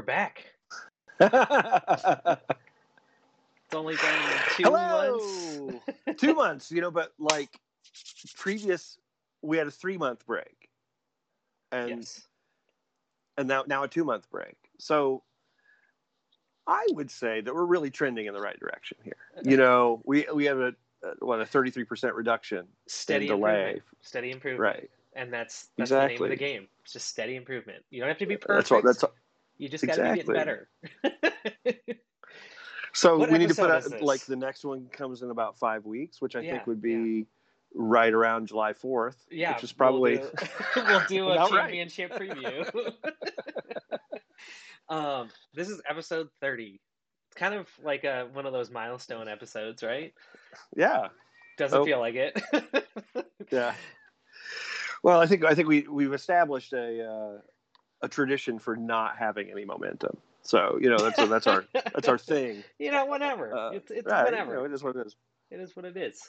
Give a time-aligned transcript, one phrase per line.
[0.00, 0.46] We're back.
[3.66, 4.20] It's only been
[4.56, 5.74] two months.
[6.16, 7.60] Two months, you know, but like
[8.36, 8.98] previous,
[9.42, 10.70] we had a three month break,
[11.70, 12.26] and yes.
[13.36, 14.56] and now now a two month break.
[14.78, 15.22] So
[16.66, 19.14] I would say that we're really trending in the right direction here.
[19.44, 20.74] You know, we we have a,
[21.04, 23.50] a what a thirty three percent reduction Steady in delay.
[23.50, 23.82] improvement.
[24.00, 24.60] Steady improvement.
[24.60, 24.90] Right.
[25.14, 26.26] And that's that's the name Exactly.
[26.26, 26.66] of the game.
[26.82, 27.84] It's just steady improvement.
[27.90, 28.56] You don't have to be perfect.
[28.56, 28.84] That's what.
[28.84, 29.12] That's all.
[29.60, 30.68] You just got to be getting better.
[32.92, 35.84] So What we need to put out like the next one comes in about five
[35.86, 37.26] weeks, which I Yeah, think would be
[37.72, 39.24] right around July fourth.
[39.30, 39.54] yeah.
[39.54, 40.44] which is probably we'll do,
[40.88, 41.60] we'll do a About right.
[41.72, 42.92] championship preview.
[44.88, 46.80] um, this is episode thirty.
[47.28, 50.12] It's kind of like a, one of those milestone episodes, right?
[50.76, 51.08] yeah,
[51.58, 51.84] Doesn't Oh.
[51.84, 52.42] feel like it.
[53.52, 53.74] yeah.
[55.04, 57.40] Well, I think I think we we've established a uh,
[58.02, 60.16] a tradition for not having any momentum.
[60.42, 62.64] So you know that's a, that's our that's our thing.
[62.78, 63.54] you know, whatever.
[63.54, 64.52] Uh, it's it's right, whatever.
[64.52, 65.16] You know, it is what it is.
[65.50, 66.20] It is what it is.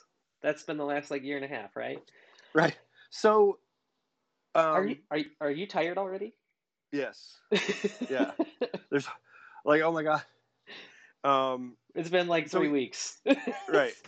[0.41, 2.01] That's been the last like year and a half, right?
[2.53, 2.75] Right.
[3.09, 3.59] So,
[4.55, 6.33] um, are you are you, are you tired already?
[6.91, 7.37] yes.
[8.09, 8.31] Yeah.
[8.89, 9.07] There's
[9.63, 10.23] like oh my god.
[11.23, 13.19] Um, it's been like So three we- weeks.
[13.69, 13.93] right.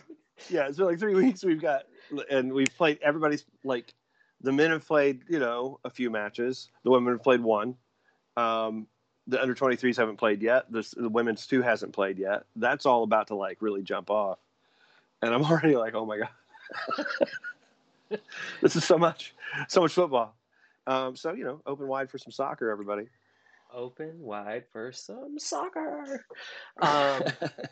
[0.50, 1.44] Yeah, it's been like three weeks.
[1.44, 1.84] We've got,
[2.28, 2.98] and we've played.
[3.02, 3.94] Everybody's like,
[4.44, 6.68] the men have played, you know, a few matches.
[6.84, 7.76] The women have played one.
[8.36, 8.86] Um,
[9.26, 10.70] the under 23s haven't played yet.
[10.70, 12.44] The, the women's two hasn't played yet.
[12.54, 14.38] That's all about to like really jump off,
[15.22, 17.06] and I'm already like, oh my god,
[18.60, 19.34] this is so much,
[19.68, 20.36] so much football.
[20.86, 23.08] Um, so you know, open wide for some soccer, everybody.
[23.72, 26.26] Open wide for some soccer.
[26.82, 27.22] Um,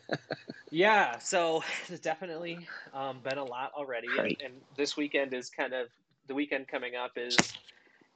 [0.71, 5.73] yeah, so there's definitely um, been a lot already, and, and this weekend is kind
[5.73, 5.87] of
[6.27, 7.37] the weekend coming up is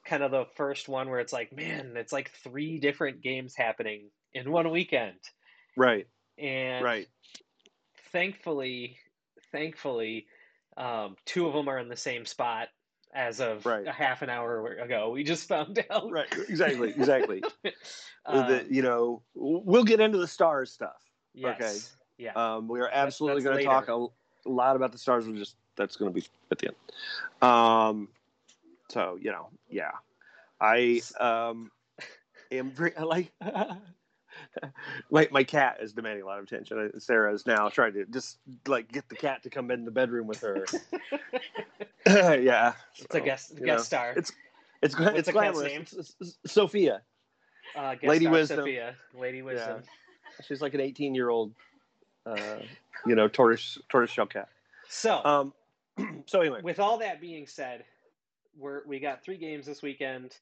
[0.06, 4.09] kind of the first one where it's like, man, it's like three different games happening
[4.34, 5.19] in one weekend,
[5.75, 6.07] right,
[6.38, 7.07] and right,
[8.12, 8.97] thankfully,
[9.51, 10.28] thankfully,
[10.78, 12.68] um, two of them are in the same spot
[13.13, 13.88] as of Right.
[13.88, 15.09] a half an hour ago.
[15.09, 16.12] We just found out.
[16.12, 16.28] right.
[16.50, 17.44] Exactly, exactly.
[18.29, 20.97] Um, the, you know, we'll get into the stars stuff.
[21.34, 21.95] yes.
[22.18, 22.34] Yeah.
[22.34, 25.25] Um, we are absolutely going to talk a, a lot about the stars.
[25.25, 26.76] We'll just that's going to be at the end.
[27.42, 28.08] Um,
[28.90, 29.92] so you know, yeah,
[30.60, 31.72] I um,
[32.52, 33.32] am very like.
[35.12, 36.92] my my cat is demanding a lot of attention.
[36.94, 38.38] Uh, Sarah is now trying to just
[38.68, 40.66] like get the cat to come in the bedroom with her.
[42.06, 44.14] yeah, it's a guest guest know, star.
[44.16, 44.32] It's
[44.82, 45.72] it's What's it's the cat's glamorous.
[45.72, 45.82] name?
[45.82, 47.02] It's- it's- it's Sophia.
[47.76, 48.58] uh, guest Lady star Wisdom.
[48.60, 49.82] Sophia, Lady Wisdom.
[50.48, 51.54] She's like an 18 year old,
[52.26, 52.58] uh,
[53.08, 54.50] you know, tortoise tortoise shell cat.
[54.88, 55.54] So, Um,
[56.25, 57.84] so anyway, with all that being said,
[58.58, 60.35] we're we got three games this weekend.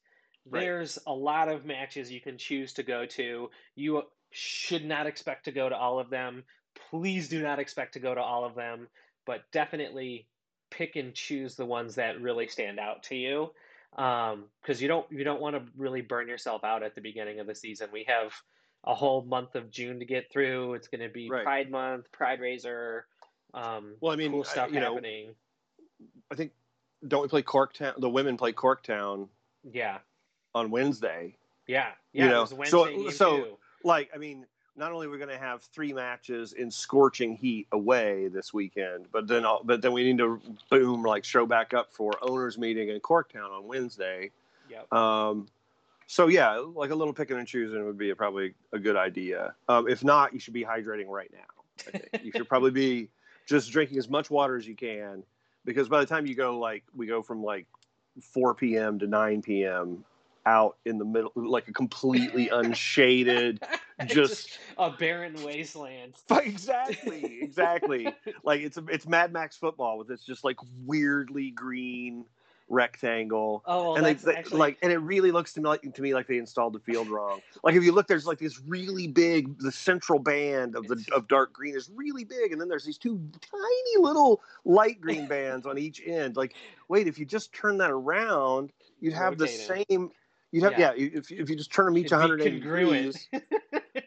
[0.48, 0.60] Right.
[0.60, 3.50] There's a lot of matches you can choose to go to.
[3.74, 6.44] You should not expect to go to all of them.
[6.90, 8.86] Please do not expect to go to all of them,
[9.26, 10.28] but definitely
[10.70, 13.50] pick and choose the ones that really stand out to you.
[13.90, 17.46] Because you don't you don't want to really burn yourself out at the beginning of
[17.46, 17.88] the season.
[17.92, 18.32] We have
[18.84, 20.74] a whole month of June to get through.
[20.74, 21.42] It's going to be Right.
[21.44, 23.06] Pride Month, Pride Raiser.
[23.52, 25.34] Um, Well, I mean, cool I- stuff you know, happening.
[26.30, 26.52] I think
[27.06, 28.00] don't we play Corktown?
[28.00, 29.28] The women play Corktown
[29.70, 29.98] Yeah,
[30.54, 31.36] on Wednesday.
[31.66, 32.30] yeah, You yeah.
[32.30, 33.58] know, it was so- Wednesday so- too.
[33.84, 37.68] Like, I mean, not only we're we going to have three matches in scorching heat
[37.72, 41.72] away this weekend, but then all, but then we need to boom like show back
[41.72, 44.30] up for owners meeting in Corktown on Wednesday.
[44.68, 44.92] Yep.
[44.92, 45.46] Um,
[46.08, 49.54] so yeah, like a little picking and choosing would be probably a good idea.
[49.68, 51.92] Um, if not, you should be hydrating right now.
[51.94, 52.24] I think.
[52.24, 53.08] you should probably be
[53.46, 55.22] just drinking as much water as you can,
[55.66, 57.66] because by the time you go like we go from like
[58.32, 58.98] 4 p.m.
[59.00, 60.04] to 9 p.m.
[60.46, 63.60] out in the middle, like a completely unshaded,
[64.06, 66.14] just a barren wasteland.
[66.30, 68.08] exactly, exactly.
[68.44, 72.24] like it's it's Mad Max football with this just like weirdly green
[72.68, 73.62] rectangle.
[73.66, 76.14] Oh, well, and they, actually like and it really looks to me like to me
[76.14, 77.40] like they installed the field wrong.
[77.62, 81.08] Like if you look there's like this really big the central band of the It's-
[81.16, 85.26] of dark green is really big and then there's these two tiny little light green
[85.28, 86.36] bands on each end.
[86.36, 86.54] Like
[86.88, 90.10] wait if you just turn that around you'd have the same
[90.52, 90.92] you'd have Yeah.
[90.96, 93.28] yeah, if, you- if you just turn them each It'd 180 degrees.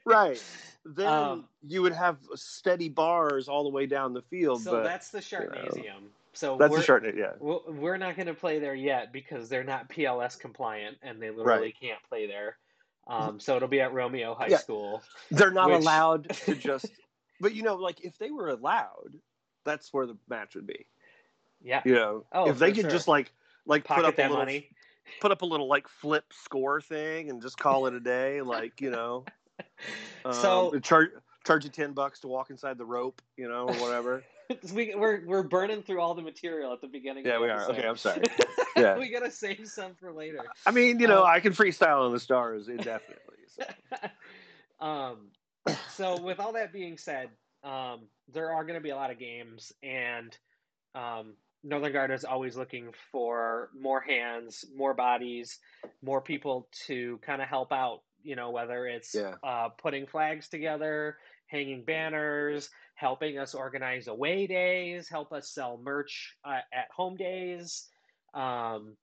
[0.05, 0.41] Right.
[0.85, 4.83] Then Um, you would have steady bars all the way down the field so but
[4.83, 6.09] that's the Sharknasium.
[6.33, 9.63] So that's we're, the short yeah we're- not going to play there yet because they're
[9.63, 12.57] not PLS compliant and they literally can't play there.
[13.07, 14.57] Um, so it'll be at Romeo High Yeah.
[14.57, 15.01] School.
[15.31, 16.85] they're not Which- allowed to just
[17.41, 19.15] but you know like if they were allowed
[19.65, 20.85] that's where the match would be
[21.61, 21.81] Yeah.
[21.85, 22.89] you know Oh, if they could sure.
[22.91, 23.31] just like
[23.65, 24.69] like put Pocket up a that little money.
[25.21, 28.41] put up a little like flip score thing and just call it a day.
[28.43, 29.25] Like you know,
[30.25, 31.09] um, So- charge
[31.45, 34.23] charge you ten bucks to walk inside the rope, you know, or whatever.
[34.73, 37.25] we, we're we're burning through all the material at the beginning.
[37.25, 37.69] yeah, we are.
[37.69, 38.23] Okay, I'm sorry.
[38.75, 38.97] Yeah.
[38.99, 40.39] we gotta save some for later.
[40.65, 43.37] I mean, you know, Um, I can freestyle on the stars indefinitely.
[43.47, 43.65] So.
[44.85, 45.17] um,
[45.91, 47.29] so with all that being said,
[47.63, 50.35] um, there are going to be a lot of games, and
[50.95, 55.59] um, Northern Guard is always looking for more hands, more bodies,
[56.01, 58.01] more people to kind of help out.
[58.23, 59.35] You know, whether it's Yeah.
[59.43, 61.17] uh, putting flags together,
[61.47, 62.69] hanging banners,
[62.99, 67.87] helping us organize away days, help us sell merch uh, at home days.
[68.33, 68.97] Um,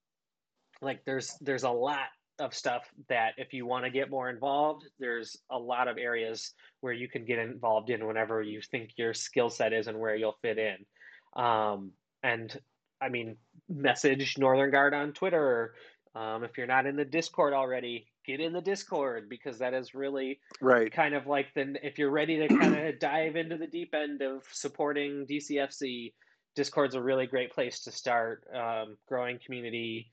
[0.82, 2.08] like there's there's a lot
[2.38, 6.52] of stuff that if you want to get more involved, there's a lot of areas
[6.82, 10.14] where you can get involved in whenever you think your skill set is and where
[10.14, 11.42] you'll fit in.
[11.42, 12.54] Um, and
[13.00, 15.74] I mean, message Northern Guard on Twitter.
[16.14, 19.94] Um, if you're not in the Discord already, get in the Discord because that is
[19.94, 20.92] really Right.
[20.92, 24.22] kind of like the if you're ready to kind of dive into the deep end
[24.22, 26.12] of supporting DCFC,
[26.54, 28.44] Discord's a really great place to start.
[28.54, 30.10] Um, growing community.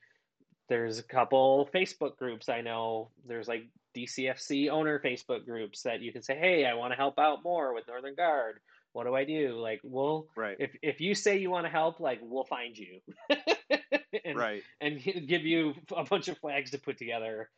[0.70, 3.12] There's a couple Facebook groups I know.
[3.26, 3.64] There's like
[3.96, 7.74] DCFC owner Facebook groups that you can say, "Hey, I want to help out more
[7.74, 8.60] with Northern Guard.
[8.94, 10.56] What do I do?" Like, we'll Right.
[10.60, 13.02] if if you say you want to help, like we'll find you,
[14.26, 14.64] and right.
[14.82, 17.50] and give you a bunch of flags to put together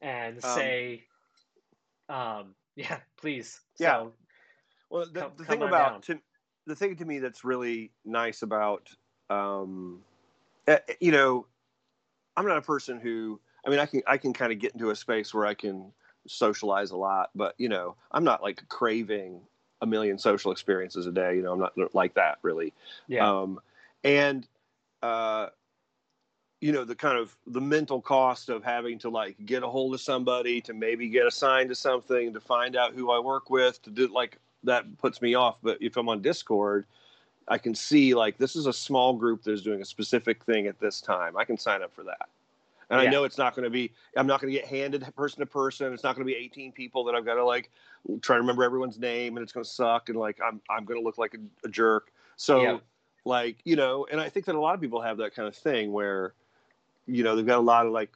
[0.00, 1.04] and Um, say
[2.08, 3.98] um yeah please Yeah.
[3.98, 4.12] so,
[4.90, 6.20] Well, the, Come- the thing about to,
[6.66, 8.90] the thing to me that's really nice about,
[9.30, 10.02] um,
[10.66, 11.46] eh, eh, you know,
[12.36, 13.40] I'm not a person who.
[13.66, 15.92] I mean, I can I can kind of get into a space where I can
[16.26, 19.40] socialize a lot, but you know, I'm not like craving
[19.80, 21.36] a million social experiences a day.
[21.36, 22.74] You know, I'm not like that really.
[23.06, 23.60] yeah Um,
[24.02, 24.46] and
[25.02, 25.48] uh,
[26.64, 29.92] you know, the kind of the mental cost of having to like get a hold
[29.92, 33.82] of somebody to maybe get assigned to something to find out who I work with
[33.82, 35.58] to do like that puts me off.
[35.62, 36.86] But if I'm on Discord,
[37.48, 40.80] I can see like this is a small group that's doing a specific thing at
[40.80, 41.36] this time.
[41.36, 42.30] I can sign up for that.
[42.88, 43.08] And Yeah.
[43.08, 45.46] I know it's not going to be, I'm not going to get handed person to
[45.46, 45.92] person.
[45.92, 47.70] It's not going to be 18 people that I've got to like
[48.22, 50.08] try to remember everyone's name and it's going to suck.
[50.08, 52.10] And like, I'm, I'm going to look like a, a jerk.
[52.36, 52.78] So Yeah.
[53.26, 55.54] like, you know, and I think that a lot of people have that kind of
[55.54, 56.32] thing where,
[57.06, 58.10] you know, they've got a lot of like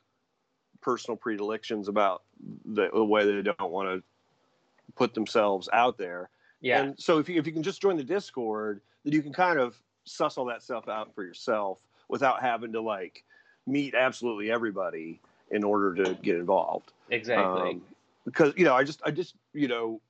[0.81, 2.23] personal predilections about
[2.65, 4.03] the, the way they don't want to
[4.95, 6.31] put themselves out there.
[6.61, 9.33] yeah And so if you, if you can just join the Discord, then you can
[9.33, 13.25] kind of suss all that stuff out for yourself without having to like
[13.67, 15.21] meet absolutely everybody
[15.51, 16.93] in order to get involved.
[17.11, 17.83] exactly Um,
[18.25, 20.01] because you know, I just I just you know,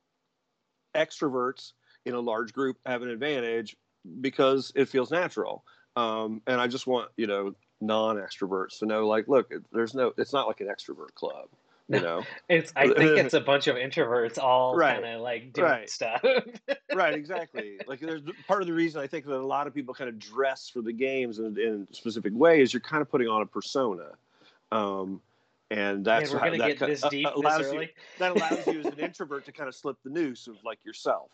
[0.95, 1.73] extroverts
[2.05, 3.77] in a large group have an advantage
[4.21, 5.65] because it feels natural.
[5.97, 10.33] Um, and I just want you know non-extroverts to know like, look, there's no, it's
[10.33, 11.49] not like an extrovert club.
[11.91, 15.03] You know, it's i think it's a bunch of introverts all Right.
[15.03, 15.89] kind of like doing Right.
[15.89, 16.23] stuff.
[16.93, 17.81] Right exactly.
[17.87, 20.19] Like there's part of the reason i think that a lot of people kind of
[20.19, 23.43] dress for the games in, in a specific way is you're kind of putting on
[23.43, 24.11] a persona.
[24.71, 25.23] Um
[25.71, 27.87] and that's Man, we're gonna that get this uh, deep this allows you
[28.19, 31.31] that allows you as an introvert to kind of slip the noose of like yourself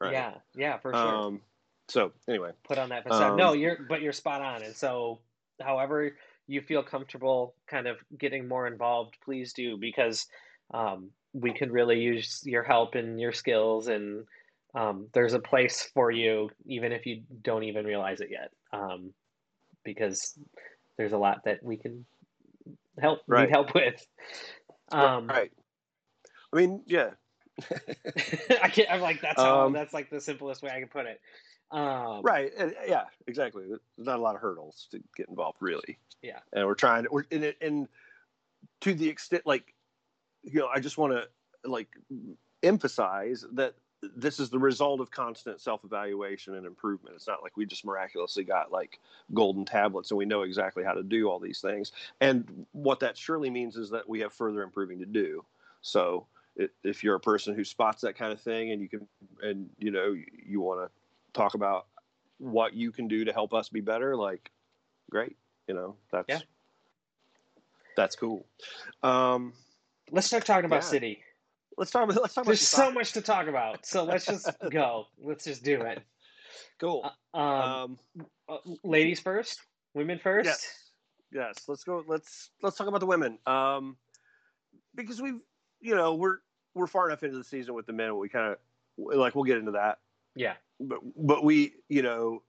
[0.00, 0.12] right?
[0.12, 1.10] Yeah yeah for sure.
[1.10, 1.40] Um
[1.88, 2.50] so anyway.
[2.64, 3.32] Put on that facade.
[3.32, 5.20] Um, no you're but you're spot on and so
[5.60, 10.26] however you feel comfortable kind of getting more involved please do because
[10.74, 14.24] um, we could really use your help and your skills and
[14.74, 19.12] um, there's a place for you even if you don't even realize it yet um,
[19.84, 20.38] because
[20.98, 22.04] there's a lot that we can
[23.00, 23.42] help Right.
[23.42, 24.06] need help with.
[24.92, 25.52] Um, right.
[26.52, 27.10] I mean yeah.
[28.62, 31.06] I can't, I'm like that's how Um, that's like the simplest way I can put
[31.06, 31.20] it
[31.70, 35.98] um, right and, yeah exactly there's not a lot of hurdles to get involved really.
[36.22, 36.38] Yeah.
[36.52, 37.88] and we're trying to we're in it and
[38.80, 39.74] to the extent like
[40.42, 41.88] you know i just want to like
[42.62, 43.74] emphasize that
[44.14, 47.16] this is the result of constant self-evaluation and improvement.
[47.16, 49.00] It's not like we just miraculously got like
[49.32, 51.92] golden tablets and we know exactly how to do all these things.
[52.20, 55.44] And what that surely means is that we have further improving to do.
[55.80, 56.26] So
[56.84, 59.06] if you're a person who spots that kind of thing and you can
[59.42, 60.90] and you know you, you want to
[61.36, 61.86] talk about
[62.38, 64.50] what you can do to help us be better like
[65.10, 65.36] great
[65.68, 66.40] you know that's Yeah.
[67.96, 68.46] that's cool
[69.02, 69.52] um
[70.10, 70.88] let's start talking about Yeah.
[70.90, 71.22] city
[71.76, 74.56] let's talk about let's talk There's about so much to talk about, so let's just
[74.70, 75.06] go.
[75.18, 76.02] Let's just do it.
[76.78, 77.98] cool Um, um
[78.48, 79.60] uh, ladies first,
[79.94, 80.46] women first.
[80.48, 80.90] yes
[81.32, 83.96] yes let's go let's let's talk about the women um
[84.94, 85.40] because we've
[85.80, 86.38] you know we're
[86.74, 88.58] we're far enough into the season with the men we kind of
[89.16, 89.98] like we'll get into that
[90.36, 92.42] Yeah, but but we you know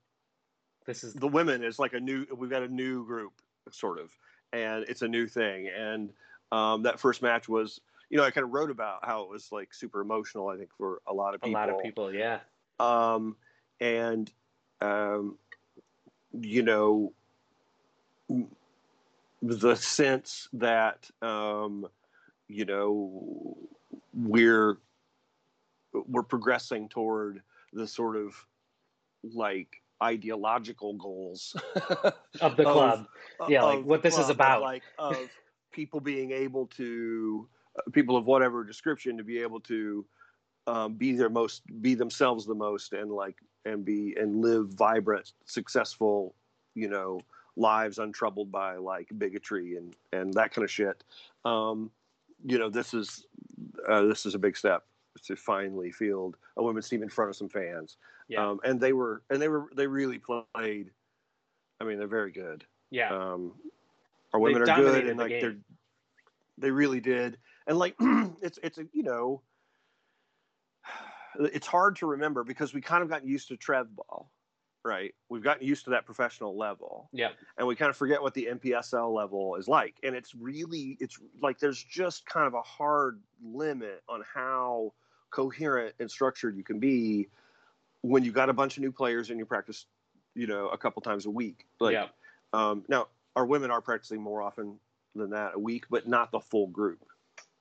[0.85, 3.33] this is the women is like a new we've got a new group
[3.71, 4.11] sort of
[4.53, 5.69] and it's a new thing.
[5.69, 6.09] And
[6.51, 9.51] um, that first match was, you know, I kind of wrote about how it was
[9.51, 10.47] like super emotional.
[10.47, 11.57] I think for a lot of people.
[11.57, 12.39] A lot of people, yeah.
[12.79, 13.35] Um,
[13.79, 14.31] and
[14.81, 15.37] um,
[16.39, 17.13] you know,
[19.41, 21.87] the sense that um,
[22.47, 23.57] you know
[24.13, 24.77] we're
[25.93, 27.41] we're progressing toward
[27.73, 28.35] the sort of
[29.33, 31.55] like ideological goals
[32.41, 33.05] Of the Of- club.
[33.49, 34.61] Yeah, like what this is club, about.
[34.61, 35.17] like of
[35.71, 37.47] people being able to
[37.77, 40.05] uh, people of whatever description to be able to
[40.67, 45.33] um, be their most be themselves the most and like and be and live vibrant
[45.45, 46.35] successful
[46.75, 47.19] you know
[47.55, 51.03] lives untroubled by like bigotry and and that kind of shit
[51.45, 51.89] um
[52.45, 53.25] you know this is
[53.89, 54.83] uh, this is a big step
[55.21, 57.97] to finally field a women's team in front of some fans
[58.27, 58.47] Yeah.
[58.49, 60.91] um and they were and they were they really played
[61.79, 63.13] i mean they're very good yeah.
[63.13, 63.53] um,
[64.33, 65.41] our They women are good, and the like game.
[65.41, 65.57] they're
[66.57, 67.95] they really did, and like
[68.41, 69.41] it's it's a you know
[71.39, 74.31] it's hard to remember because we kind of gotten used to trev ball,
[74.83, 75.13] right?
[75.29, 77.29] We've gotten used to that professional level, Yeah.
[77.57, 81.19] and we kind of forget what the NPSL level is like, and it's really it's
[81.41, 84.93] like there's just kind of a hard limit on how
[85.29, 87.27] coherent and structured you can be
[88.01, 89.85] when you've got a bunch of new players and you practice,
[90.35, 91.65] you know, a couple times a week.
[91.79, 92.15] Like, Yep.
[92.53, 94.79] um, now, our women are practicing more often
[95.15, 97.03] than that a week, but not the full group.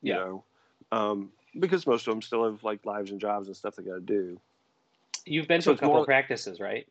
[0.03, 0.17] You Yeah.
[0.17, 0.45] know,
[0.93, 3.95] um, because most of them still have like lives and jobs and stuff they got
[3.95, 4.41] to do.
[5.25, 6.87] You've been So to a couple more- of practices, right?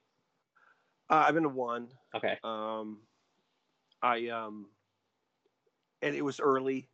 [1.09, 1.87] Uh, I've been to one.
[2.15, 2.39] Okay.
[2.43, 2.99] Um,
[4.01, 4.67] I um,
[6.01, 6.89] and it was early,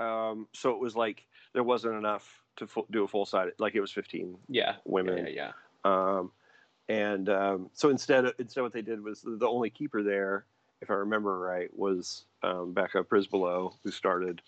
[0.00, 3.48] um, so it was like there wasn't enough to fu- do a full side.
[3.58, 4.76] Like it was fifteen Yeah.
[4.84, 5.26] women.
[5.26, 5.52] Yeah, yeah.
[5.84, 6.32] Um,
[6.88, 10.44] and um, so instead, instead, what they did was the only keeper there,
[10.82, 14.42] if I remember right, was um, Becca Prisbolo, who started,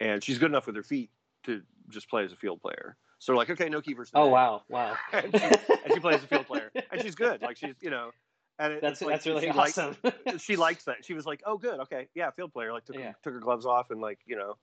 [0.00, 1.10] and she's good enough with her feet
[1.44, 2.96] to just play as a field player.
[3.18, 4.10] So like, okay, no keepers.
[4.14, 4.96] Oh wow, wow.
[5.12, 7.42] and, she, and she plays a field player, and she's good.
[7.42, 8.12] Like she's, you know,
[8.58, 9.96] and it, That's like that's really she likes- awesome.
[10.38, 11.04] she likes that.
[11.04, 13.08] She was like, "Oh, good, okay, yeah, field player." Like took Yeah.
[13.08, 14.56] her, took her gloves off and like you know,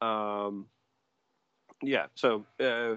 [0.00, 0.66] um,
[1.82, 2.06] yeah.
[2.14, 2.96] So uh,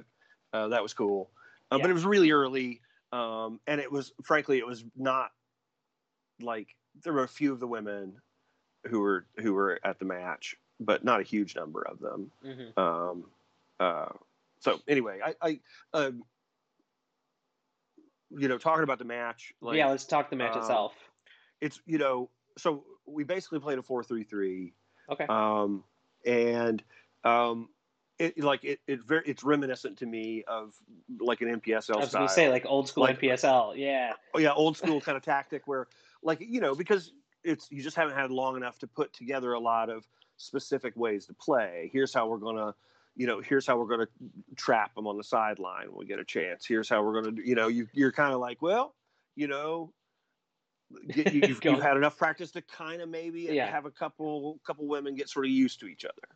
[0.53, 1.29] uh, that was cool,
[1.71, 5.31] uh, but it was really early, um, and it was frankly, it was not
[6.41, 8.15] like there were a few of the women
[8.87, 12.31] who were who were at the match, but not a huge number of them.
[12.43, 12.77] Mhm.
[12.77, 13.25] Um,
[13.79, 14.09] uh,
[14.59, 15.59] so anyway, I, I
[15.93, 16.23] um,
[18.31, 20.93] you know, talking about the match, like yeah, let's talk the match um, itself.
[21.61, 24.73] it's you know so we basically played a 4-3-3
[25.11, 25.25] Okay.
[25.27, 25.83] um
[26.25, 26.83] and
[27.23, 27.69] um
[28.17, 30.73] it like it, it very it's reminiscent to me of
[31.19, 33.77] like an NPSL I was style gonna say like old school Like- NPSL.
[33.77, 34.13] Yeah.
[34.33, 35.87] oh yeah old school kind of tactic where
[36.21, 39.59] like you know because it's you just haven't had long enough to put together a
[39.59, 40.05] lot of
[40.37, 42.73] specific ways to play here's how we're gonna
[43.15, 44.07] you know here's how we're gonna
[44.57, 47.55] trap them on the sideline when we get a chance here's how we're gonna you
[47.55, 48.95] know you, you're kind of like well
[49.35, 49.91] you know
[51.15, 53.69] you, you've, you've had enough practice to kind of maybe Yeah.
[53.69, 56.35] have a couple couple women get sort of used to each other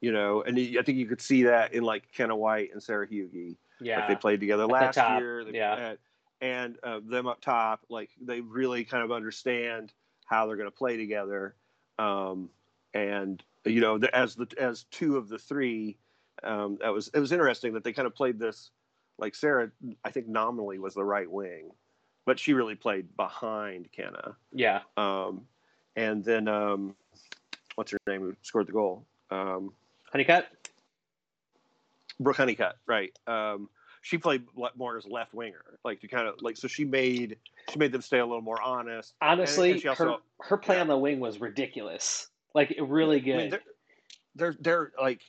[0.00, 3.06] you know and i think you could see that in like kenna white and sarah
[3.06, 4.00] hughie Yeah.
[4.00, 5.44] like they played together last top, year.
[5.44, 5.94] They, yeah.
[6.40, 9.92] and uh, them up top, like they really kind of understand
[10.26, 11.54] how they're going to play together.
[11.98, 12.50] Um,
[12.94, 15.98] and you know, the, as the as two of the three,
[16.42, 18.70] um, that was it was interesting that they kind of played this.
[19.18, 19.70] Like Sarah,
[20.04, 21.70] I think nominally was the right wing,
[22.24, 24.36] but she really played behind Kenna.
[24.52, 24.80] yeah.
[24.96, 25.42] Um,
[25.96, 26.94] and then um,
[27.74, 29.04] what's her name who scored the goal?
[29.30, 29.72] Um,
[30.10, 30.48] Honeycutt.
[32.20, 33.16] Brooke Honeycutt, right?
[33.26, 33.68] Um,
[34.02, 34.42] she played
[34.76, 37.36] more as left winger, like to kind of like so she made
[37.70, 39.14] she made them stay a little more honest.
[39.20, 40.82] Honestly, and she also- her her play yeah.
[40.82, 42.28] on the wing was ridiculous.
[42.54, 43.36] Like really I good.
[43.36, 43.62] mean, they're,
[44.34, 45.20] they're they're like,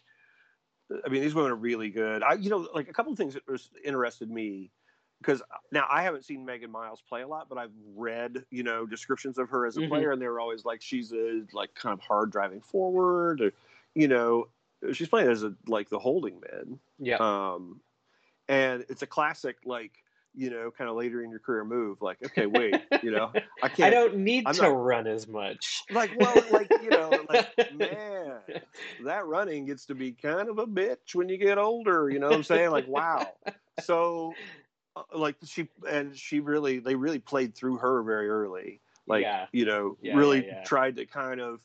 [1.06, 2.24] I mean, these women are really good.
[2.24, 4.72] I you know like a couple of things that was interested me
[5.24, 8.86] because now I haven't seen Megan Miles play a lot, but I've read you know
[8.86, 9.90] descriptions of her as a Mhm.
[9.90, 13.52] player, and they were always like she's a like kind of hard driving forward, or
[13.96, 14.48] you know
[14.92, 16.78] she's playing as a like the holding mid.
[17.00, 17.18] yeah.
[17.20, 17.80] um
[18.50, 19.94] and it's a classic like
[20.36, 23.32] you know kind of later in your career move like okay wait you know
[23.64, 25.84] i can't I don't need I'm to not- run as much.
[25.90, 28.40] like well like you know like man
[29.06, 32.28] that running gets to be kind of a bitch when you get older you know
[32.28, 33.26] what i'm saying like wow
[33.82, 34.63] so uh,
[34.96, 39.48] Uh, like she and she really they really played through her very early like Yeah.
[39.52, 40.64] you know Yeah, really yeah, yeah.
[40.64, 41.62] tried to kind of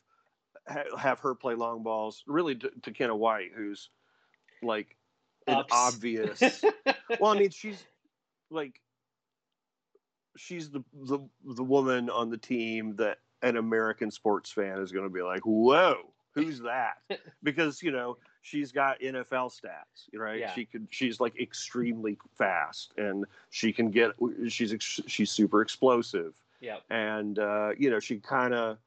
[0.66, 3.90] ha- have her play long balls really to, to Kenna White who's
[4.62, 4.97] like
[5.47, 5.73] an Ups.
[5.73, 6.64] obvious
[7.20, 7.82] well, I mean, she's
[8.50, 8.80] like
[10.37, 15.04] she's the the the woman on the team that an American sports fan is going
[15.04, 16.99] to be like, "Whoa, who's that?"
[17.42, 20.40] because you know she's got NFL stats, right?
[20.40, 20.54] Yeah.
[20.54, 24.12] She could, she's like extremely fast, and she can get,
[24.48, 26.82] she's ex- she's super explosive, Yep.
[26.90, 28.78] and uh, you know she kind of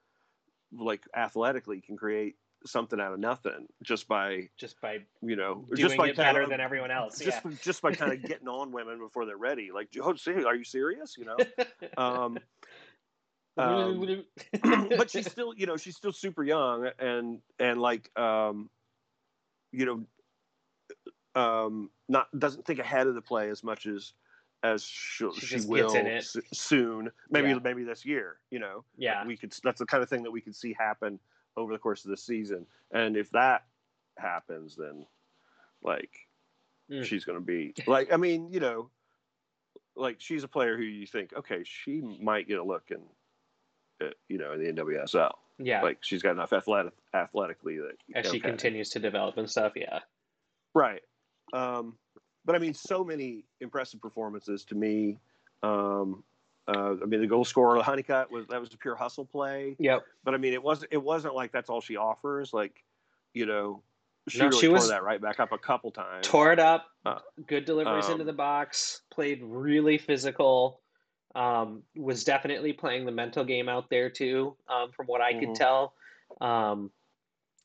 [0.77, 5.81] like athletically can create something out of nothing just by Just by you know doing
[5.81, 7.17] just by it kind better than everyone else.
[7.19, 7.51] just yeah.
[7.61, 9.71] just by kind of getting on women before they're ready.
[9.73, 11.17] Like, oh, are you serious?
[11.17, 11.37] You know.
[11.97, 12.37] Um,
[13.57, 14.25] um,
[14.97, 18.69] but she's still, you know, she's still super young, and and like, um,
[19.71, 19.85] you
[21.35, 24.13] know, um, not doesn't think ahead of the play as much as
[24.63, 26.17] as she'll, She she, will in it.
[26.17, 27.11] s- soon.
[27.31, 27.59] Maybe Yeah.
[27.63, 28.37] maybe this year.
[28.51, 29.25] You know, yeah.
[29.25, 29.53] we could.
[29.63, 31.19] That's the kind of thing that we could see happen
[31.57, 32.65] over the course of the season.
[32.91, 33.65] And if that
[34.17, 35.05] happens, then
[35.81, 36.11] like
[36.89, 37.05] Mm.
[37.05, 38.11] she's going to be like.
[38.11, 38.89] I mean, you know,
[39.95, 43.01] like she's a player who you think, okay, she might get a look in,
[44.05, 45.31] uh, you know, in the NWSL.
[45.65, 45.81] Yeah.
[45.81, 49.73] Like she's got enough athletic athletically that As she continues to develop and stuff.
[49.75, 49.99] Yeah.
[50.73, 51.01] Right.
[51.53, 51.95] Um,
[52.45, 55.17] but I mean, so many impressive performances to me.
[55.63, 56.23] Um,
[56.67, 59.75] uh, I mean, the goal scorer, Honeycutt, was that was a pure hustle play.
[59.79, 60.03] Yep.
[60.23, 60.91] But I mean, it wasn't.
[60.91, 62.53] It wasn't like that's all she offers.
[62.53, 62.83] Like,
[63.33, 63.81] you know,
[64.29, 66.27] she No, really she tore was- that right back up a couple times.
[66.27, 66.85] Tore it up.
[67.05, 69.01] Uh, good deliveries into um, the box.
[69.11, 70.80] Played really physical.
[71.35, 74.57] Um, was definitely playing the mental game out there too.
[74.67, 75.55] Um, from what I could Mhm.
[75.55, 75.93] tell.
[76.41, 76.91] Um,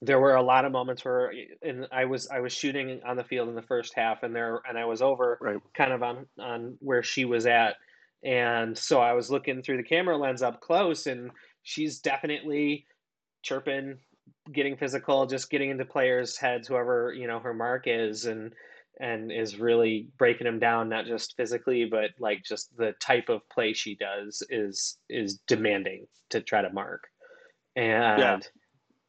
[0.03, 1.33] there were a lot of moments where,
[1.63, 4.61] and I was I was shooting on the field in the first half, and there
[4.69, 5.63] and I was over Right.
[5.75, 7.77] kind of on on where she was at,
[8.23, 11.31] and so I was looking through the camera lens up close, and
[11.63, 12.87] she's definitely
[13.43, 14.01] chirping,
[14.53, 18.55] getting physical, just getting into players' heads, whoever you know her mark is, and
[19.01, 23.47] and is really breaking them down, not just physically, but like just the type of
[23.49, 27.09] play she does is is demanding to try to mark,
[27.75, 28.49] and.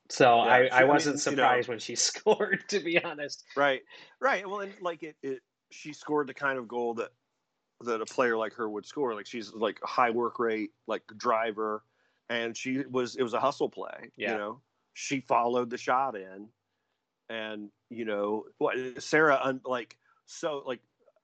[0.10, 2.98] So Yeah, I, I I wasn't mean, you know- surprised when she scored, to be
[3.04, 3.44] honest.
[3.58, 3.82] Right.
[4.22, 4.48] Right.
[4.48, 7.10] Well, and like it, it, she scored the kind of goal that
[7.82, 9.14] that a player like her would score.
[9.14, 11.84] Like she's like a high work rate, like driver,
[12.30, 13.18] and she was.
[13.18, 14.10] It was a hustle play.
[14.16, 14.32] Yeah.
[14.32, 14.62] You know,
[14.94, 16.48] she followed the shot in,
[17.30, 20.82] and you know, what Sarah, un, like so, like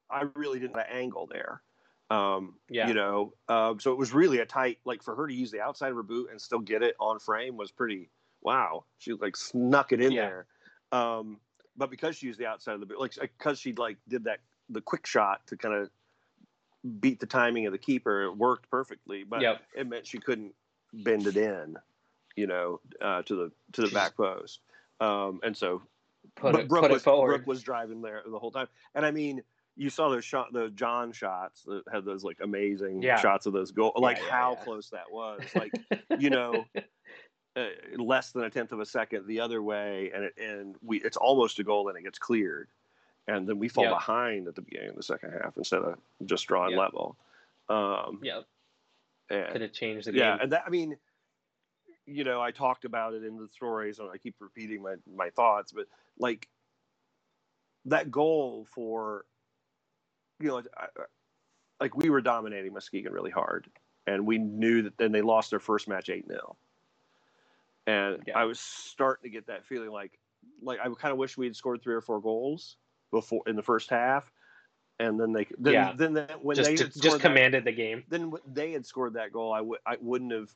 [0.09, 1.61] I really didn't have an angle there.
[2.09, 2.87] Um, Yeah.
[2.87, 4.79] You know, um, so it was really a tight.
[4.85, 7.19] Like for her to use the outside of her boot and still get it on
[7.19, 8.09] frame was pretty.
[8.41, 10.21] Wow, she like snuck it in Yeah.
[10.21, 10.47] there.
[10.91, 11.39] Um,
[11.77, 14.39] but because she used the outside of the boot, like because she like did that
[14.69, 15.89] the quick shot to kind of
[16.99, 19.23] beat the timing of the keeper, it worked perfectly.
[19.23, 19.61] But Yep.
[19.75, 20.55] it meant she couldn't
[20.93, 21.77] bend it in,
[22.35, 24.61] you know, uh, to the to the back post.
[24.99, 25.83] Um, and so
[26.35, 27.27] Put but it, Brooke put was, it forward.
[27.29, 29.41] Brooke was driving there the whole time, and I mean,
[29.75, 33.19] you saw those shot, the John shots that had those like amazing Yeah.
[33.19, 33.93] shots of those goals.
[33.97, 34.63] Like yeah, how yeah.
[34.63, 35.41] close that was.
[35.55, 35.73] Like
[36.19, 36.65] you know,
[37.55, 37.65] uh,
[37.97, 41.17] less than a tenth of a second the other way, and it, and we it's
[41.17, 42.69] almost a goal, and it gets cleared,
[43.27, 43.93] and then we fall Yep.
[43.93, 46.79] behind at the beginning of the second half instead of just drawing Yep.
[46.79, 47.17] level.
[47.69, 48.45] Um, Yep.
[49.29, 50.39] Could have changed the yeah, game.
[50.43, 50.97] and that I mean,
[52.05, 55.29] you know, I talked about it in the stories, and I keep repeating my my
[55.29, 55.87] thoughts, but
[56.17, 56.47] like
[57.85, 59.25] that goal for,
[60.39, 60.87] you know, I,
[61.79, 63.67] like we were dominating Muskegon really hard,
[64.07, 66.55] and we knew that then they lost their first match eight 0
[67.85, 68.37] and Yeah.
[68.39, 70.17] I was starting to get that feeling like,
[70.61, 72.77] like I kind of wish we had scored three or four goals
[73.11, 74.31] before in the first half,
[74.99, 75.93] and then they then Yeah.
[75.95, 78.03] then that, when just they just scored that- commanded the game.
[78.09, 80.53] then they had scored that goal, I w- I wouldn't have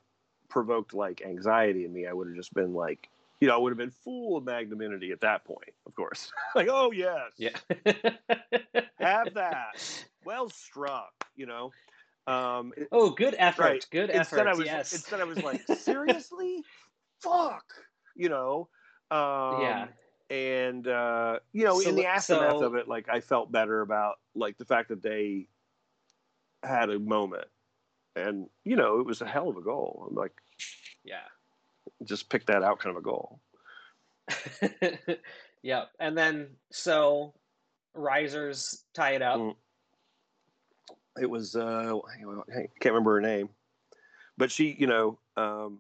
[0.50, 2.08] provoked like anxiety in me.
[2.08, 5.12] I would have just been like, you know, I would have been full of magnanimity
[5.12, 6.32] at that point, of course.
[6.56, 7.50] like, oh yes, Yeah.
[9.00, 10.06] have that.
[10.26, 11.72] Well struck, you know.
[12.26, 13.64] Um, it- oh, good effort.
[13.64, 13.86] Right.
[13.92, 14.50] Good instead effort.
[14.50, 14.94] I was yes.
[14.94, 16.64] instead I was like, seriously,
[17.22, 17.66] fuck,
[18.16, 18.68] you know.
[19.12, 19.88] Um, Yeah.
[20.30, 23.80] And uh, you know, So in the aftermath so- of it, like I felt better
[23.82, 25.48] about like the fact that they
[26.64, 27.46] had a moment,
[28.18, 30.08] and you know, it was a hell of a goal.
[30.10, 30.34] I'm like,
[31.04, 31.28] yeah.
[32.04, 33.40] just pick that out, kind of a goal.
[35.62, 35.90] yep.
[36.00, 37.34] And then so
[37.94, 39.40] risers tie it up.
[39.40, 39.56] Mm.
[41.20, 43.50] It was uh, I can't remember her name,
[44.38, 45.80] but she, you know, um,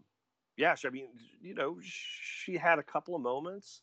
[0.57, 1.07] yeah, she, I mean,
[1.41, 3.81] you know, she had a couple of moments,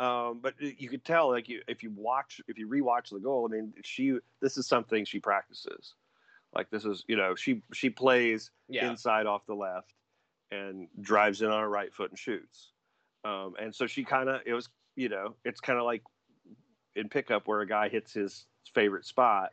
[0.00, 3.48] um, but you could tell, like, you, if you watch, if you rewatch the goal,
[3.48, 5.94] I mean, she, this is something she practices.
[6.54, 8.90] Like, this is, you know, she she plays Yeah.
[8.90, 9.94] inside off the left
[10.50, 12.72] and drives in on her right foot and shoots.
[13.24, 16.02] Um, and so she kind of, it was, you know, it's kind of like
[16.94, 19.50] in pickup where a guy hits his favorite spot.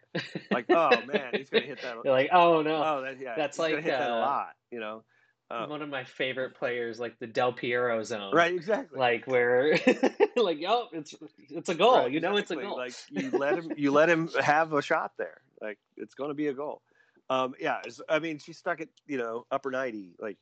[0.51, 1.95] Like, oh man, he's gonna hit that.
[2.05, 2.83] You're like, oh no.
[2.83, 5.03] Oh, that, yeah, That's like, hit that a uh, lot, you know.
[5.51, 8.33] Uh, one of my favorite players, like the Del Piero zone.
[8.33, 8.97] right, exactly.
[8.97, 9.73] Like where,
[10.35, 11.13] like oh, it's
[11.49, 11.97] it's a goal.
[11.97, 12.63] Right, you know, exactly.
[12.63, 12.77] it's a goal.
[12.77, 15.41] Like you let him, you let him have a shot there.
[15.63, 16.81] Like it's going to be a goal.
[17.29, 20.11] Um, yeah, I mean, she stuck it, you know, upper ninety.
[20.19, 20.37] Like,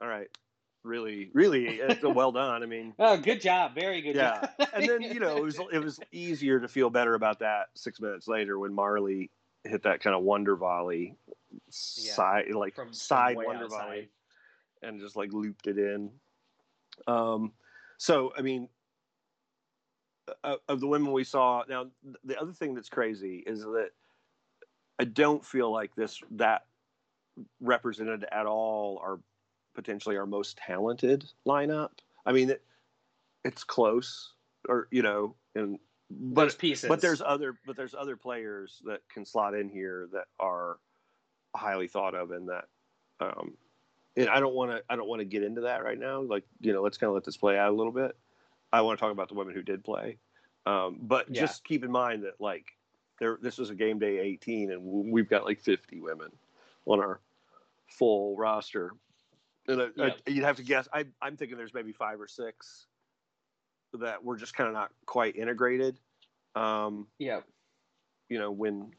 [0.00, 0.28] all right,
[0.82, 2.62] really, really, it's a well done.
[2.62, 3.74] I mean, oh, good job.
[3.74, 4.46] Very good Yeah.
[4.58, 4.68] job.
[4.74, 8.00] and then you know, it was it was easier to feel better about that six
[8.00, 9.30] minutes later when Marley
[9.64, 11.14] hit that kind of wonder volley,
[11.68, 13.78] side like From- from side way wonder outside.
[13.84, 14.08] volley,
[14.82, 16.10] and just like looped it in.
[17.06, 17.52] Um,
[17.98, 18.68] so I mean,
[20.68, 21.86] of the women we saw, now
[22.24, 23.90] the other thing that's crazy is that
[24.98, 26.62] I don't feel like this that
[27.60, 29.20] represented at all our
[29.74, 31.90] potentially our most talented lineup.
[32.26, 32.62] I mean, it,
[33.44, 34.34] it's close,
[34.68, 35.78] or you know, and
[36.10, 36.88] but Those pieces.
[36.88, 40.78] but there's other but there's other players that can slot in here that are
[41.56, 42.64] highly thought of and that
[43.20, 43.54] um
[44.16, 46.44] and I don't want to I don't want to get into that right now like
[46.60, 48.16] you know let's kind of let this play out a little bit
[48.72, 50.18] I want to talk about the women who did play
[50.66, 51.42] um but Yeah.
[51.42, 52.66] just keep in mind that like
[53.22, 56.28] there this was a game day 18 and we've got like 50 women
[56.86, 57.20] on our
[57.86, 58.92] full roster
[59.68, 62.86] and I, I- you'd have to guess I I'm thinking there's maybe five or six
[63.94, 66.00] that were just kind of not quite integrated
[66.56, 67.40] um yeah.
[68.28, 68.90] you know when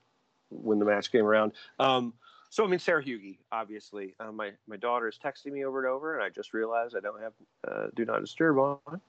[0.50, 1.52] when the match came around.
[1.80, 2.14] Um,
[2.50, 4.16] so I mean Sarah Hughie, obviously.
[4.20, 7.00] Uh, my my daughter is texting me over and over, and I just realized I
[7.00, 7.34] don't have
[7.68, 9.02] uh, do not disturb on.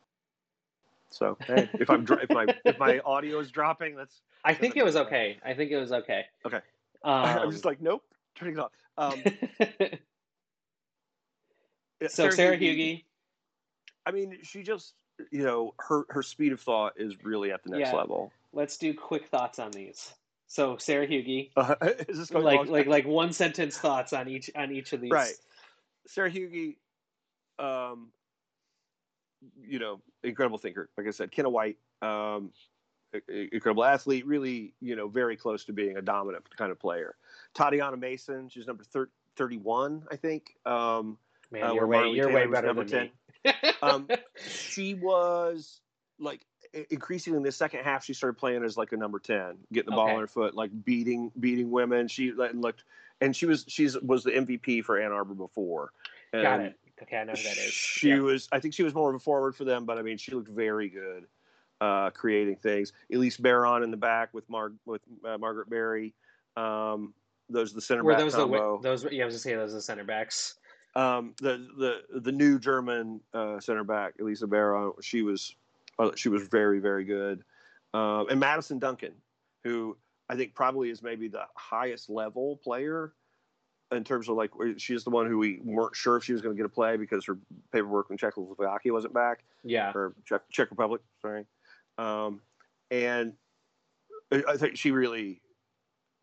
[1.11, 4.85] So hey, if I'm if my if my audio is dropping, that's I think it
[4.85, 5.39] was okay.
[5.45, 6.25] I think it was okay.
[6.47, 6.61] Okay.
[7.05, 8.03] Um, I'm just like nope,
[8.35, 8.73] turning it off.
[8.97, 9.23] Um,
[12.09, 13.05] so Sarah Hughie.
[14.07, 14.95] I mean, she just
[15.31, 17.97] you know her her speed of thought is really at the next Yeah.
[17.97, 18.33] level.
[18.55, 20.15] Let's do quick thoughts on these.
[20.47, 21.75] So Sarah Hughie, Uh,
[22.09, 25.13] is this going like like like one sentence thoughts on each on each of these.
[25.13, 25.35] Right.
[26.07, 26.79] Sarah Hughie,
[27.59, 28.11] um,
[29.63, 30.89] you know, incredible thinker.
[30.97, 32.51] Like I said, Kenna White, um,
[33.29, 37.15] incredible athlete, really, you know, very close to being a dominant kind of player.
[37.55, 40.57] Tatiana Mason, she's number thir- 31, I think.
[40.67, 41.19] Um,
[41.51, 43.11] Man, uh, you're way, you're way better number than
[43.45, 43.53] 10.
[43.65, 43.71] me.
[43.83, 44.09] Um,
[44.49, 45.81] she was
[46.19, 46.41] like
[46.91, 49.95] increasingly in the second half she started playing as like a number 10 getting the
[49.95, 50.15] ball Okay.
[50.15, 52.85] on her foot like beating beating women she looked
[53.21, 55.93] and she was she's was the mvp for ann arbor before
[56.33, 56.79] and Got it.
[57.05, 57.73] Okay, I know who that is.
[57.73, 58.19] she Yeah.
[58.21, 60.33] was i think she was more of a forward for them but i mean she
[60.33, 61.27] looked very good
[61.81, 66.15] uh creating things elise Baron in the back with Mar- with uh, margaret berry
[66.57, 67.13] um
[67.51, 69.07] those are the center Were back those the combo wi- those?
[69.13, 70.55] Yeah, I was gonna say those are the center backs.
[70.97, 75.55] um, the the the new German uh, center back Elisa Baron, she was
[75.99, 77.45] uh, she was very very good,
[77.93, 79.13] um, and Madison Duncan,
[79.63, 79.97] who
[80.31, 83.13] I think probably is maybe the highest level player
[83.95, 86.55] in terms of like she's the one who we weren't sure if she was going
[86.55, 87.39] to get a play because her
[87.73, 89.93] paperwork in Czechoslovakia wasn't back Yeah.
[89.95, 91.45] or Czech, Czech Republic, sorry,
[91.99, 92.41] um,
[92.91, 93.35] and
[94.33, 95.41] I think she really.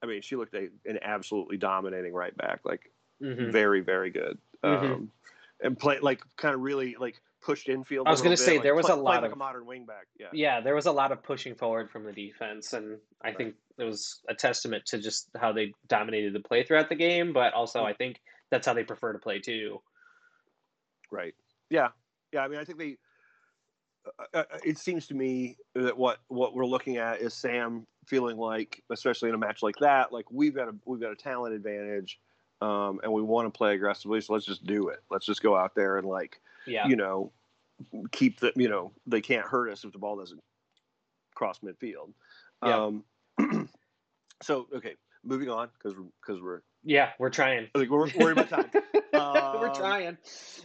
[0.04, 2.62] I mean, she looked a, an absolutely dominating right back.
[2.66, 4.94] Like hmm very very good Mhm.
[4.94, 5.12] um
[5.64, 8.64] and play like kind of really like pushed infield I was gonna say, bit, like,
[8.64, 10.92] there was play- a lot like of- a modern wingback yeah Yeah, there was a
[10.92, 13.38] lot of pushing forward from the defense, and I Right.
[13.38, 17.34] think it was a testament to just how they dominated the play throughout the game.
[17.34, 19.82] But also, I think that's how they prefer to play too.
[21.12, 21.36] right
[21.70, 21.90] yeah
[22.32, 22.96] yeah i mean i think they
[24.34, 28.38] uh, uh, it seems to me that what what we're looking at is sam feeling
[28.38, 31.54] like especially in a match like that like we've got a we've got a talent
[31.54, 32.20] advantage
[32.62, 35.56] um, and we want to play aggressively so let's just do it let's just go
[35.56, 36.88] out there and like Yeah.
[36.88, 37.32] you know
[38.12, 40.40] keep the you know they can't hurt us if the ball doesn't
[41.36, 42.14] cross midfield
[42.66, 42.86] Yeah.
[42.86, 43.04] um
[44.44, 47.68] so okay moving on because because we're yeah, we're trying.
[47.76, 48.72] Think we're worried about time
[49.14, 50.18] we're Um, trying.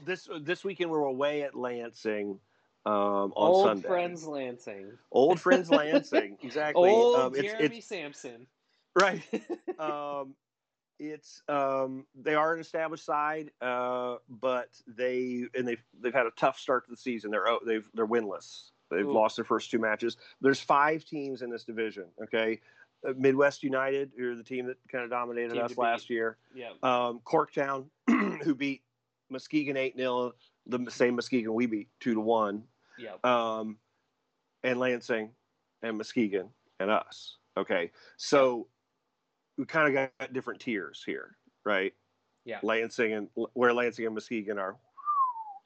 [0.07, 2.39] this this weekend we're away at Lansing
[2.87, 3.87] um, on Old Sunday.
[3.87, 4.93] friends Lansing.
[5.13, 6.89] old friends Lansing, exactly.
[6.89, 8.47] Old um, it's, Jeremy it's Sampson.
[8.99, 9.23] right.
[9.79, 10.35] Um,
[10.99, 16.33] it's um, they are an established side, uh, but they and they've they've had a
[16.37, 17.31] tough start to the season.
[17.31, 18.71] They're out, they've they're winless.
[18.91, 19.13] They've Ooh.
[19.13, 20.17] lost their first two matches.
[20.41, 22.05] There's five teams in this division.
[22.23, 22.61] Okay,
[23.07, 26.37] uh, Midwest United, who are the team that kind of dominated Team us last year.
[26.55, 26.71] Yeah.
[26.83, 28.83] um, Corktown, who beat
[29.31, 30.33] Muskegon 8 0,
[30.67, 32.63] the same Muskegon we beat 2 to 1,
[32.99, 33.15] Yeah.
[33.25, 33.79] um,
[34.63, 35.31] and Lansing
[35.83, 36.49] and Muskegon
[36.81, 37.37] and us.
[37.57, 37.91] Okay.
[38.17, 38.69] So
[39.57, 41.93] we kind of got different tiers here, right?
[42.45, 42.59] Yeah.
[42.63, 44.77] Lansing and where Lansing and Muskegon are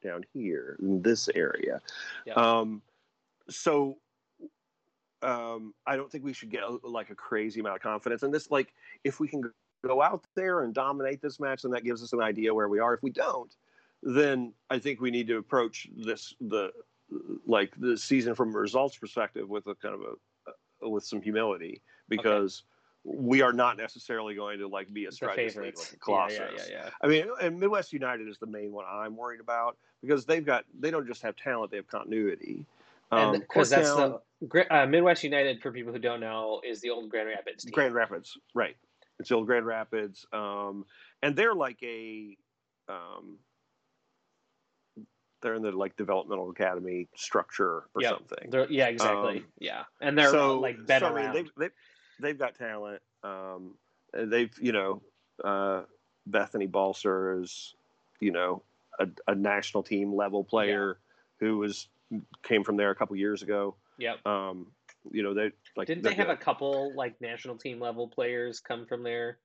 [0.02, 1.80] down here in this area.
[2.26, 2.34] Yeah.
[2.34, 2.82] Um,
[3.48, 3.98] so
[5.22, 8.50] um, I don't think we should get like a crazy amount of confidence in this.
[8.50, 8.72] Like,
[9.04, 9.42] if we can
[9.86, 12.78] go out there and dominate this match, then that gives us an idea where we
[12.78, 12.94] are.
[12.94, 13.54] If we don't,
[14.02, 16.70] then I think we need to approach this the
[17.46, 20.00] like the season from a results perspective with a kind of
[20.82, 22.66] a, with some humility because okay.
[23.04, 26.38] We are not necessarily going to like be a strike like a Colossus.
[26.38, 26.90] Yeah, yeah, yeah.
[27.02, 30.64] I mean, and Midwest United is the main one I'm worried about because they've got
[30.78, 32.66] they don't just have talent; they have continuity.
[33.12, 34.20] Um, because that's the
[34.70, 37.72] uh, Midwest United, for people who don't know, is the old Grand Rapids team.
[37.72, 38.76] Grand Rapids, right?
[39.18, 40.84] It's the old Grand Rapids, um,
[41.22, 42.36] and they're like a
[42.88, 43.38] um,
[45.42, 48.12] they're in the like developmental academy structure or yep.
[48.12, 48.50] something.
[48.50, 49.38] They're, yeah, exactly.
[49.38, 51.06] Um, yeah, and they're so, like better.
[51.06, 51.16] so.
[51.16, 51.72] I mean, they've, they've,
[52.20, 53.02] they've got talent.
[53.22, 53.74] Um,
[54.12, 55.02] they've you know
[55.42, 55.82] uh,
[56.26, 57.74] Bethany Balcer is
[58.20, 58.62] you know
[58.98, 60.98] a, a national team level player
[61.40, 61.46] yeah.
[61.46, 61.88] who was
[62.42, 63.76] came from there a couple years ago.
[63.98, 64.26] Yep.
[64.26, 64.66] Um,
[65.10, 66.34] you know they like didn't they have good.
[66.34, 69.38] a couple like national team level players come from there?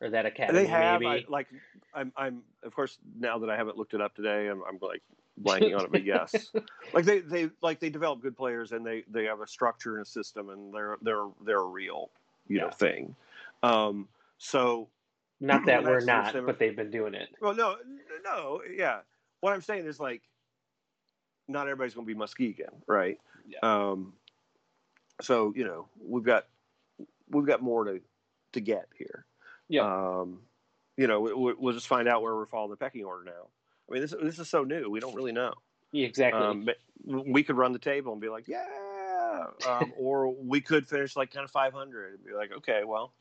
[0.00, 0.60] or that academy.
[0.60, 1.24] They have maybe?
[1.28, 1.46] I, like
[1.94, 5.02] I'm I'm of course now that I haven't looked it up today, I'm, I'm like
[5.42, 6.50] blanking on it, but yes,
[6.94, 10.06] like they they like they develop good players and they they have a structure and
[10.06, 12.10] a system and they're they're they're a real
[12.48, 12.64] you yeah.
[12.64, 13.14] know thing.
[13.62, 14.88] Um, so
[15.40, 17.28] not that we're not, but they've been doing it.
[17.40, 17.76] Well, no,
[18.24, 19.00] no, yeah.
[19.40, 20.22] What I'm saying is like
[21.48, 23.18] not everybody's going to be Muskegon, right?
[23.46, 23.58] Yeah.
[23.62, 24.12] Um,
[25.20, 26.46] so you know we've got
[27.30, 28.00] we've got more to
[28.52, 29.26] to get here.
[29.68, 29.82] Yeah.
[29.82, 30.40] Um,
[30.96, 33.48] you know, we, will just find out where we're following the pecking order now.
[33.90, 34.88] I mean, this this is so new.
[34.88, 35.54] We don't really know.
[35.92, 36.40] Yeah, exactly.
[36.40, 36.68] Um,
[37.04, 38.66] we could run the table and be like, yeah,
[39.66, 43.12] um, or we could finish like kind of 500 and be like, okay, well,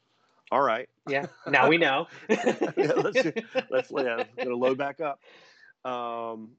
[0.52, 0.88] all right.
[1.08, 1.26] Yeah.
[1.48, 2.08] Now we know.
[2.30, 3.28] yeah, let's
[3.70, 5.22] let's yeah, gonna load back up.
[5.86, 6.52] Um,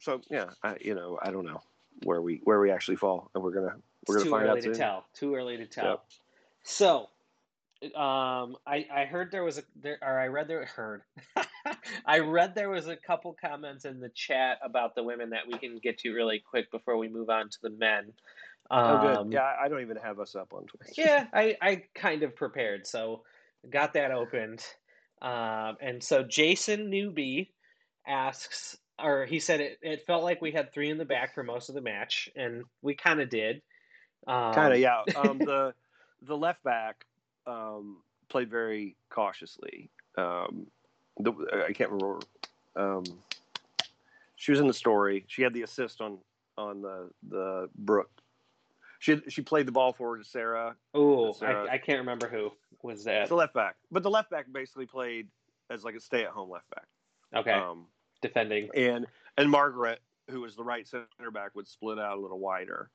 [0.00, 1.60] so yeah, I, you know, I don't know
[2.04, 4.60] where we where we actually fall, and we're gonna we're it's gonna find out.
[4.60, 5.04] Too early to tell.
[5.14, 5.84] Too early to tell.
[5.84, 6.04] Yep.
[6.64, 7.08] So
[7.96, 11.02] um, I I heard there was a there or I read there heard
[12.06, 15.58] I read there was a couple comments in the chat about the women that we
[15.58, 18.12] can get to really quick before we move on to the men.
[18.70, 19.16] Um, oh, good.
[19.16, 20.92] Um, yeah, I don't even have us up on Twitter.
[20.96, 23.22] yeah, I I kind of prepared, so
[23.68, 24.64] got that opened.
[25.20, 27.52] Um, and so Jason Newby
[28.06, 31.42] asks, or he said it, it felt like we had three in the back for
[31.42, 33.62] most of the match, and we kind of did.
[34.26, 35.02] Um, kind of, yeah.
[35.16, 35.74] Um, the
[36.22, 37.04] the left back
[37.46, 39.90] um, played very cautiously.
[40.16, 40.66] Um,
[41.18, 41.32] the,
[41.68, 42.20] I can't remember.
[42.76, 43.04] Um,
[44.36, 45.24] she was in the story.
[45.28, 46.18] She had the assist on
[46.56, 48.10] on the the Brook.
[48.98, 50.76] She she played the ball forward to Sarah.
[50.94, 52.52] Oh, I, I, can't remember who
[52.82, 53.28] was that.
[53.28, 55.28] the left back, but the left back basically played
[55.70, 56.86] as like a stay at home left back.
[57.34, 57.52] Okay.
[57.52, 57.86] Um,
[58.20, 60.00] Defending and and Margaret,
[60.30, 62.90] who was the right center back, would split out a little wider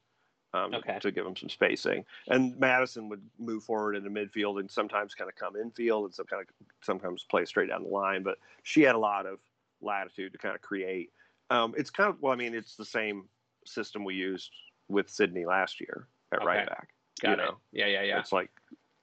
[0.54, 0.98] um, okay.
[1.00, 2.06] to give him some spacing.
[2.28, 6.26] And Madison would move forward into midfield and sometimes kind of come infield and some
[6.26, 6.48] kind of
[6.82, 8.24] sometimes play straight down the line.
[8.24, 9.40] But she had a lot of
[9.82, 11.12] latitude to kind of create.
[11.50, 13.26] Um, it's kind of well, I mean, it's the same
[13.66, 14.52] system we used
[14.90, 16.48] with Sydney last year at okay.
[16.48, 16.90] right back.
[17.22, 17.38] Got you it.
[17.46, 17.58] Know?
[17.72, 18.20] Yeah, yeah, yeah.
[18.20, 18.50] It's like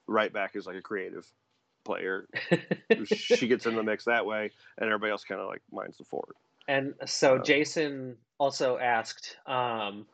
[0.07, 1.27] right back is like a creative
[1.85, 2.29] player.
[3.07, 6.05] she gets in the mix that way, and everybody else kind of like minds the
[6.05, 6.35] forward.
[6.69, 10.07] And so um, Jason also asked, um,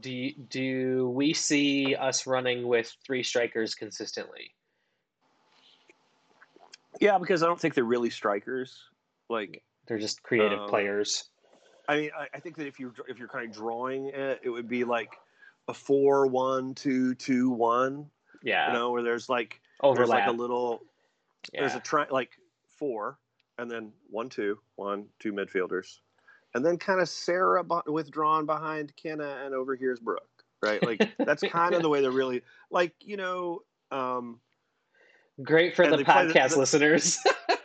[0.00, 4.52] do you, do we see us running with three strikers consistently?
[7.00, 8.76] Yeah, because I don't think they're really strikers.
[9.28, 11.28] Like they're just creative um, players.
[11.88, 14.48] I mean, I, I, think that if you if you're kind of drawing it, it
[14.48, 15.16] would be like
[15.68, 18.06] a four one two two one.
[18.42, 19.96] Yeah, you know, where there's like Overlap.
[19.96, 20.82] there's like a little
[21.52, 21.60] yeah.
[21.60, 22.30] there's a try like
[22.78, 23.18] four
[23.58, 25.98] and then one two one two midfielders
[26.54, 30.82] and then kind of Sarah withdrawn behind Kenna, and over here's Brooke, right?
[30.84, 33.62] Like that's kind of the way they're really like you know.
[33.90, 34.40] Um,
[35.42, 37.18] Great for the podcast the, listeners.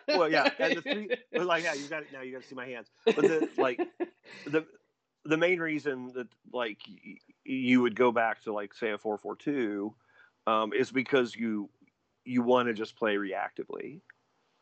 [0.08, 1.10] well, yeah, and the three
[1.43, 2.21] like yeah, you got it now.
[2.21, 3.80] You got to see my hands, but the like
[4.45, 4.65] the
[5.25, 6.80] the main reason that like
[7.43, 9.93] you would go back to like say a four four two
[10.47, 11.69] um, is because you
[12.25, 14.02] you want to just play reactively.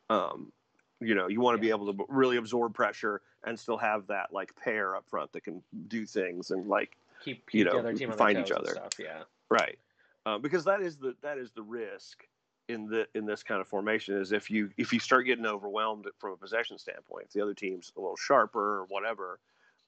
[0.09, 0.51] Um,
[0.99, 1.75] you know, you want to yeah.
[1.75, 5.43] be able to really absorb pressure and still have that like pair up front that
[5.43, 8.71] can do things and like keep, keep you know find each other.
[8.71, 9.77] Stuff, yeah, right.
[10.25, 12.25] Um, because that is the that is the risk
[12.69, 16.05] in the in this kind of formation is if you if you start getting overwhelmed
[16.17, 19.39] from a possession standpoint, if the other team's a little sharper or whatever,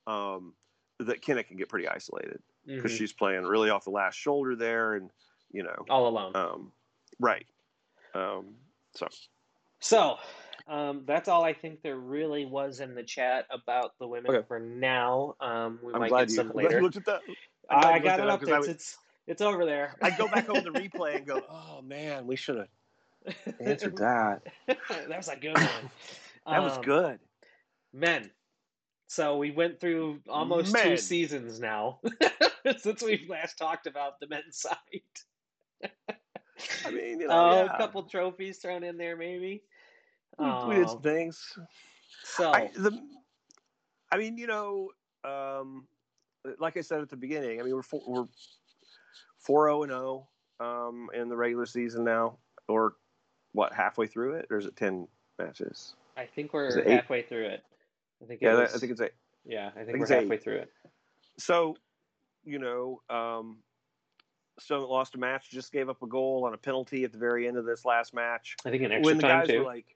[0.08, 0.54] um,
[1.00, 2.98] that Kenna can get pretty isolated because mm-hmm.
[2.98, 5.10] she's playing really off the last shoulder there and
[5.52, 6.36] you know all alone.
[6.36, 6.72] Um,
[7.19, 7.45] right.
[8.13, 8.56] Um,
[8.93, 9.08] so.
[9.82, 10.17] So
[10.70, 14.46] um, that's all I think there really was in the chat about the women okay.
[14.48, 15.36] for now.
[15.42, 16.82] Um, we I'm might get some later.
[16.82, 17.22] Looked at that.
[17.70, 18.60] I, I got it up there.
[18.70, 19.96] It's, it's over there.
[20.02, 24.44] I go back over the replay and go, oh man, we should have answered that.
[24.68, 25.90] that was a good one.
[26.48, 27.20] That was Um, good.
[27.92, 28.30] Men.
[29.08, 32.00] So we went through almost two seasons now
[32.78, 34.78] since we've last talked about the men's side.
[36.86, 37.74] I mean, you know, Oh, yeah.
[37.74, 39.64] a couple trophies thrown in there, maybe.
[40.39, 41.58] We, we did some Um, things.
[42.23, 42.91] so I, the,
[44.12, 44.89] I mean, you know,
[45.23, 45.88] um,
[46.60, 48.25] like I said at the beginning, I mean, we're four, we're
[49.39, 50.28] four zero and zero
[50.60, 52.93] um, in the regular season now, or
[53.54, 55.95] what halfway through it, or is it ten matches?
[56.17, 57.63] I think we're halfway through it.
[58.21, 59.12] I think it Yeah, was, I think it's eight.
[59.45, 60.21] yeah, I think, think we're it's eight.
[60.21, 60.71] halfway through it.
[61.38, 61.75] So,
[62.43, 63.58] you know, um,
[64.60, 65.49] still lost a match.
[65.49, 68.13] Just gave up a goal on a penalty at the very end of this last
[68.13, 68.58] match.
[68.65, 69.60] I think an extra when the time guys too.
[69.60, 69.95] were like,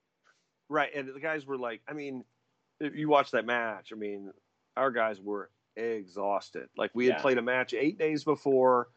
[0.70, 2.24] right, and the guys were like, I mean,
[2.80, 4.32] if you watch that match, I mean,
[4.78, 6.68] our guys were exhausted.
[6.78, 8.90] Like we had played a match eight days before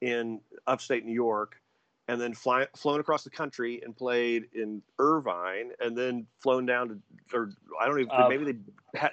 [0.00, 1.60] in upstate New York,
[2.08, 6.88] and then fly, flown across the country and played in Irvine, and then flown down
[6.88, 8.58] to, or I don't even, Uh, maybe they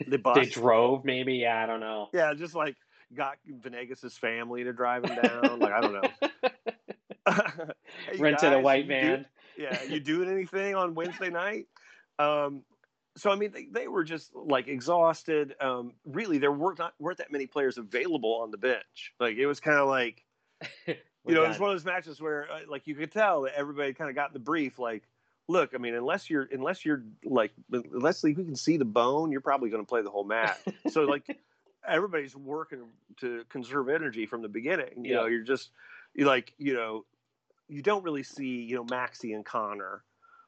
[0.09, 1.35] they they drove, maybe.
[1.35, 2.09] Yeah, I don't know.
[2.13, 2.75] yeah, just like
[3.15, 5.59] got Venegas's family to drive him down.
[5.59, 6.09] like I don't know.
[8.09, 9.25] Hey, Rented a white you do- van.
[9.57, 11.67] yeah, you doing anything on Wednesday night?
[12.19, 12.63] Um,
[13.17, 15.55] so I mean, they, they were just like exhausted.
[15.59, 19.13] Um, really, there weren't not weren't that many players available on the bench.
[19.19, 20.23] Like it was kind of like
[20.87, 20.95] you
[21.35, 21.51] know, done.
[21.51, 24.15] it's one of those matches where uh, like you could tell that everybody kind of
[24.15, 24.79] got the brief.
[24.79, 25.03] Like,
[25.47, 29.31] look, I mean, unless you're unless you're like unless like, we can see the bone,
[29.31, 30.57] you're probably going to play the whole match.
[30.89, 31.39] so like
[31.87, 32.83] everybody's working
[33.17, 35.05] to conserve energy from the beginning.
[35.05, 35.71] You know, you're just
[36.13, 37.05] you like you know
[37.67, 40.03] you don't really see you know Maxi and Connor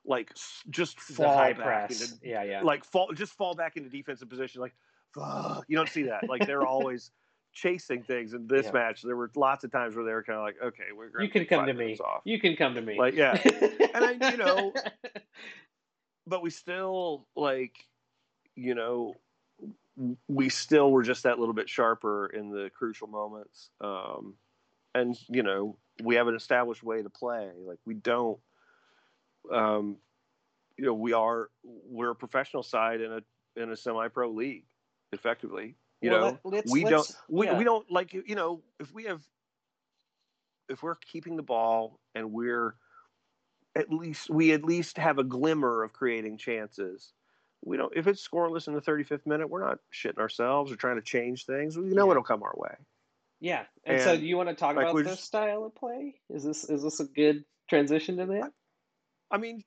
[0.05, 0.31] like
[0.69, 2.01] just fall high back press.
[2.11, 2.61] into yeah, yeah.
[2.63, 4.73] like fall just fall back into defensive position like
[5.13, 7.11] fuck you don't see that like they're always
[7.53, 8.71] chasing things in this Yeah.
[8.73, 11.25] match there were lots of times where they were kind of like okay we're gonna
[11.25, 11.97] you can come to me.
[11.97, 12.21] off.
[12.23, 12.97] You can come to me.
[12.97, 13.39] like yeah
[13.93, 14.73] and I, you know,
[16.27, 17.75] but we still like
[18.55, 19.15] you know
[20.27, 24.35] we still were just that little bit sharper in the crucial moments um
[24.95, 28.39] and you know we have an established way to play like we don't
[29.51, 29.97] um
[30.77, 33.21] you know we are we're a professional side in a
[33.61, 34.65] in a semi-pro league
[35.11, 37.57] effectively you Well, know let- let's- we don't we, yeah.
[37.57, 39.21] we don't like you know if we have
[40.69, 42.75] if we're keeping the ball and we're
[43.75, 47.13] at least we at least have a glimmer of creating chances
[47.65, 50.95] we don't if it's scoreless in the 35th minute we're not shitting ourselves or trying
[50.95, 52.11] to change things we know Yeah.
[52.11, 52.75] it'll come our way
[53.41, 53.65] Yeah.
[53.85, 56.15] And, so do you want to talk like, about this just- style of play?
[56.29, 58.51] Is this is this a good transition to that?
[59.31, 59.63] I mean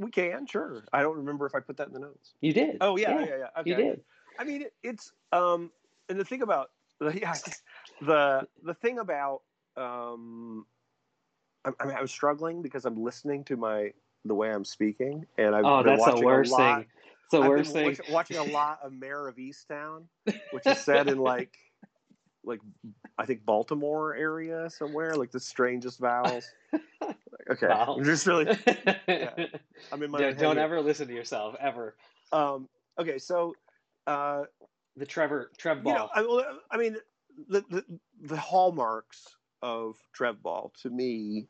[0.00, 2.76] we can sure i don't remember if i put that in the notes You did.
[2.80, 3.70] oh yeah yeah yeah, okay.
[3.70, 4.00] You did.
[4.38, 5.72] I mean, it's um,
[6.08, 7.34] and the thing about the yeah,
[8.00, 9.42] the the thing about
[9.76, 10.64] um,
[11.64, 13.92] I, I mean, I was struggling because I'm listening to my
[14.24, 16.78] the way I'm speaking, and I've Oh, been that's the watching worst a lot.
[16.78, 16.86] thing.
[17.24, 17.84] It's the I've worst thing.
[17.84, 20.04] watch- watching a lot of Mare of Easttown,
[20.52, 21.56] which is set in like
[22.44, 22.60] like
[23.18, 26.48] I think Baltimore area somewhere, like the strangest vowels.
[27.50, 27.96] Okay, Wow.
[27.98, 28.46] I'm just really
[29.92, 31.96] I'm in my don't ever listen to yourself ever.
[32.32, 33.54] um, okay, so
[34.06, 34.44] uh,
[34.96, 36.96] The Trevor Trev you know, I, I mean,
[37.48, 37.84] the, the
[38.22, 41.46] the hallmarks of Trev Ball to me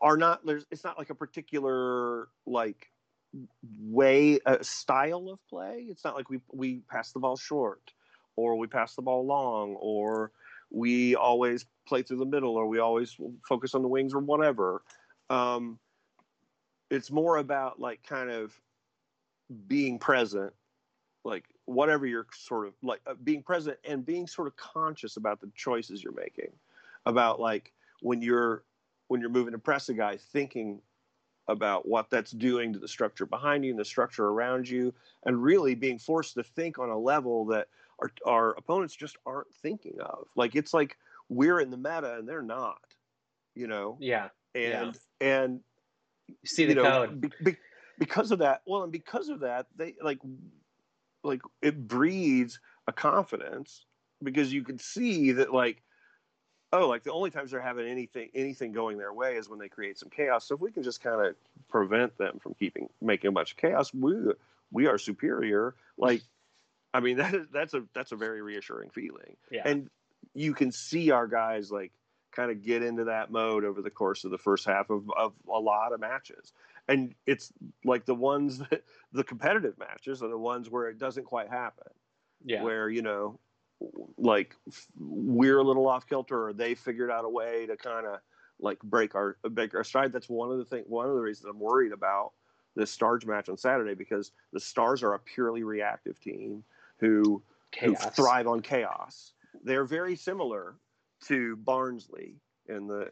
[0.00, 0.44] are not.
[0.44, 2.90] There's, it's not like a particular like
[3.80, 5.86] way, uh, style of play.
[5.88, 7.92] It's not like we we pass the ball short,
[8.36, 10.32] or we pass the ball long, or
[10.70, 13.16] we always play through the middle, or we always
[13.48, 14.82] focus on the wings, or whatever.
[15.30, 15.78] Um,
[16.90, 18.58] it's more about like kind of
[19.66, 20.52] being present
[21.26, 25.40] like whatever you're sort of like uh, being present and being sort of conscious about
[25.40, 26.50] the choices you're making
[27.04, 28.62] about like when you're
[29.08, 30.80] when you're moving to press a guy thinking
[31.48, 34.92] about what that's doing to the structure behind you and the structure around you
[35.24, 37.68] and really being forced to think on a level that
[38.00, 40.96] our, our opponents just aren't thinking of like it's like
[41.28, 42.94] we're in the meta and they're not
[43.54, 44.28] you know yeah.
[44.56, 45.60] And and
[46.28, 47.20] You see you know, code.
[47.20, 47.56] be- be-
[47.98, 50.18] because of that well and because of that they like
[51.22, 53.84] like it breeds a confidence
[54.22, 55.82] because you can see that like
[56.72, 59.68] oh like the only times they're having anything anything going their way is when they
[59.68, 61.34] create some chaos so if we can just kind of
[61.68, 64.14] prevent them from keeping making a bunch of chaos we
[64.72, 66.22] we are superior like
[66.92, 69.62] i mean that is that's a that's a very reassuring feeling Yeah.
[69.64, 69.88] and
[70.34, 71.92] you can see our guys like
[72.36, 75.32] kind of get into that mode over the course of the first half of, of
[75.52, 76.52] a lot of matches
[76.88, 77.52] and it's
[77.84, 78.82] like the ones that
[79.12, 81.88] the competitive matches are the ones where it doesn't quite happen
[82.44, 82.62] yeah.
[82.62, 83.38] where you know
[84.18, 84.54] like
[84.98, 88.20] we're a little off kilter or they figured out a way to kind of
[88.58, 90.12] like break our break our stride.
[90.12, 90.84] That's one of the thing.
[90.86, 92.32] One of the reasons I'm worried about
[92.74, 96.64] this Stars match on Saturday because the Stars are a purely reactive team
[96.98, 97.42] who
[97.80, 99.32] who thrive on chaos.
[99.62, 100.74] They're very similar
[101.24, 102.36] to Barnsley
[102.68, 103.10] in the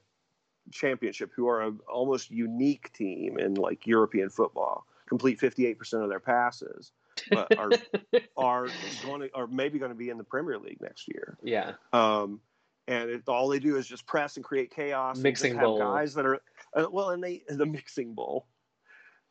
[0.72, 4.86] championship, who are a almost unique team in like European football.
[5.08, 6.92] Complete 58% of their passes,
[7.30, 7.70] but are
[8.36, 8.68] are
[9.04, 11.36] going to, are maybe going to be in the Premier League next year.
[11.42, 11.72] yeah.
[11.92, 12.40] Um,
[12.88, 15.18] and it, all they do is just press and create chaos.
[15.18, 15.78] Mixing bowl.
[15.78, 16.40] guys that are
[16.74, 18.46] uh, well, and they the mixing bowl.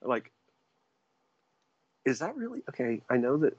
[0.02, 0.32] Like,
[2.06, 3.02] is that really okay?
[3.10, 3.58] I know that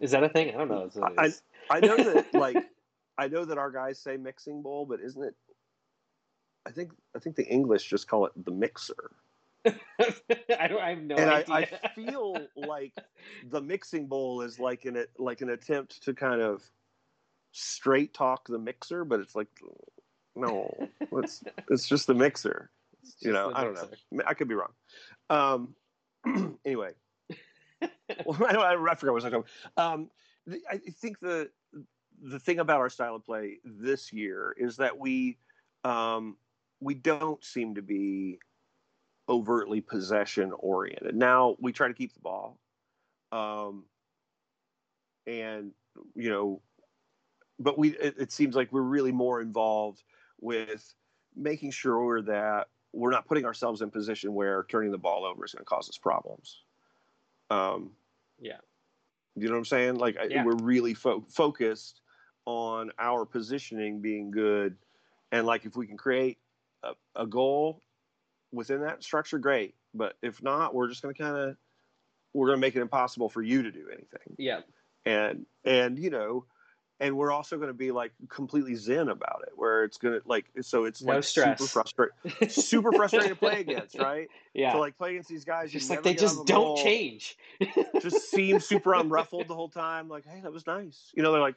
[0.00, 0.48] Is that a thing?
[0.54, 0.86] I don't know.
[0.86, 2.56] It's- I- I know that like
[3.18, 5.34] I know that our guys say mixing bowl, but isn't it?
[6.66, 9.12] I think I think the English just call it the mixer,
[9.98, 10.80] I don't.
[10.80, 11.80] I have no and I, idea.
[11.82, 12.92] I feel like
[13.50, 16.62] the mixing bowl is like an like an attempt to kind of
[17.52, 19.48] straight talk the mixer, but it's like
[20.34, 20.72] no,
[21.12, 22.70] it's it's just the mixer.
[23.20, 23.96] You know, I don't mixer.
[24.12, 24.24] know.
[24.26, 24.72] I could be wrong.
[25.30, 25.74] Um,
[26.64, 26.92] anyway,
[28.24, 29.44] well, I, don't, I forgot what I was talking
[29.74, 29.94] about.
[29.94, 30.10] Um,
[30.46, 31.50] the, I think the
[32.22, 35.38] the thing about our style of play this year is that we
[35.84, 36.36] um,
[36.80, 38.38] we don't seem to be
[39.28, 41.14] overtly possession oriented.
[41.14, 42.58] Now we try to keep the ball,
[43.32, 43.84] um,
[45.26, 45.72] and
[46.14, 46.60] you know,
[47.58, 50.02] but we it, it seems like we're really more involved
[50.40, 50.94] with
[51.34, 55.52] making sure that we're not putting ourselves in position where turning the ball over is
[55.52, 56.62] going to cause us problems.
[57.50, 57.92] Um,
[58.40, 58.56] Yeah.
[59.34, 59.96] you know what I'm saying?
[59.96, 62.00] Like I we're really fo- focused
[62.46, 64.76] on our positioning being good,
[65.32, 66.38] and like if we can create
[66.82, 67.80] a, a goal
[68.52, 69.74] within that structure, great.
[69.92, 71.56] But if not, we're just going to kind of
[72.32, 74.60] we're going to make it impossible for you to do anything Yeah.
[75.06, 76.44] and and you know
[77.00, 80.28] and we're also going to be like completely zen about it where it's going to
[80.28, 81.58] like so it's No like stress.
[81.58, 84.72] super frustrating super frustrating to play against right Yeah.
[84.72, 87.38] to like play against these guys just like they just the don't change.
[88.02, 91.40] just seem super unruffled the whole time like hey that was nice you know they're
[91.40, 91.56] like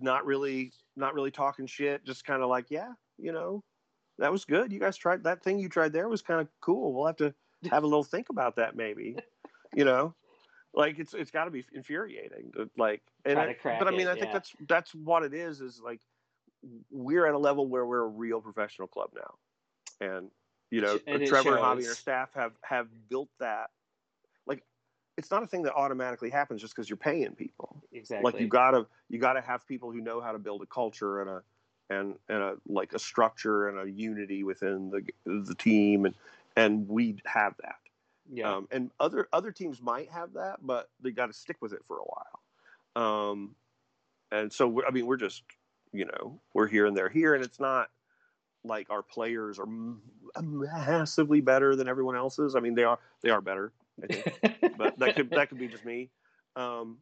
[0.00, 3.62] not really not really talking shit just kind of like yeah you know
[4.18, 4.72] that was good.
[4.72, 6.92] You guys tried that thing you tried there was kind of cool.
[6.92, 7.34] We'll have to
[7.70, 9.16] have a little think about that maybe
[9.74, 10.14] you know?
[10.74, 14.14] Like it's it's got to be infuriating like and I, but i mean it, i
[14.14, 14.32] think yeah.
[14.32, 16.00] that's that's what it is is like
[16.90, 20.06] we're at a level where we're a real professional club now.
[20.06, 20.30] And
[20.70, 23.81] you know And trevor and javi and our staff have have built that like
[25.16, 27.82] it's not a thing that automatically happens just because you're paying people.
[27.92, 28.30] Exactly.
[28.32, 31.30] like you gotta you gotta have people who know how to build a culture and
[31.30, 31.42] a
[31.90, 36.14] and and a like a structure and a unity within the the team and
[36.56, 37.76] and we have that.
[38.32, 38.54] Yeah.
[38.54, 41.82] um, and other other teams might have that but they got to stick with it
[41.86, 42.40] for a while.
[42.94, 43.54] Um,
[44.30, 45.42] and so we're, i mean we're just
[45.92, 47.90] you know we're here and they're here and it's not
[48.64, 49.68] like our players are
[50.40, 52.54] massively better than everyone else's.
[52.54, 55.68] I mean they are they are better i think but that could that could be
[55.68, 56.10] just me.
[56.56, 56.98] Um,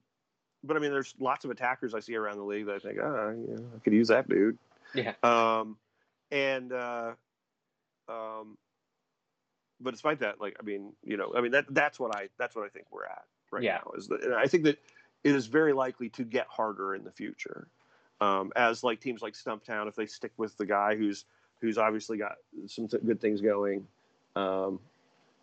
[0.62, 2.98] but I mean, there's lots of attackers I see around the league that I think,
[3.02, 4.58] ah, yeah, I could use that dude.
[4.94, 5.14] Yeah.
[5.22, 5.76] Um,
[6.30, 7.12] and uh,
[8.08, 8.58] um,
[9.80, 12.54] but despite that, like, I mean, you know, I mean that that's what I that's
[12.54, 13.78] what I think we're at right Yeah.
[13.84, 13.92] now.
[13.96, 14.78] Is that and I think that
[15.24, 17.68] it is very likely to get harder in the future,
[18.20, 21.24] um, as like teams like Stumptown, if they stick with the guy who's
[21.60, 22.36] who's obviously got
[22.66, 23.86] some th- good things going.
[24.36, 24.78] Um,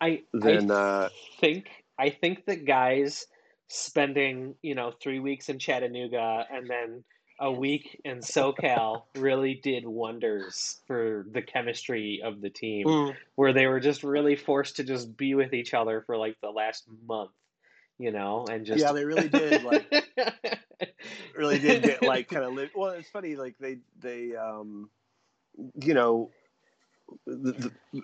[0.00, 1.08] I then I uh,
[1.40, 1.68] think
[1.98, 3.26] I think the guys
[3.68, 7.04] spending you know three weeks in Chattanooga and then
[7.40, 13.52] a week in SoCal really did wonders for the chemistry of the team, mm, where
[13.52, 16.84] they were just really forced to just be with each other for like the last
[17.06, 17.30] month,
[17.98, 19.92] you know, and just yeah, they really did like
[21.36, 22.70] really did get like kind of live.
[22.74, 24.90] Well, it's funny, like they they um,
[25.80, 26.30] you know,
[27.26, 28.02] the, the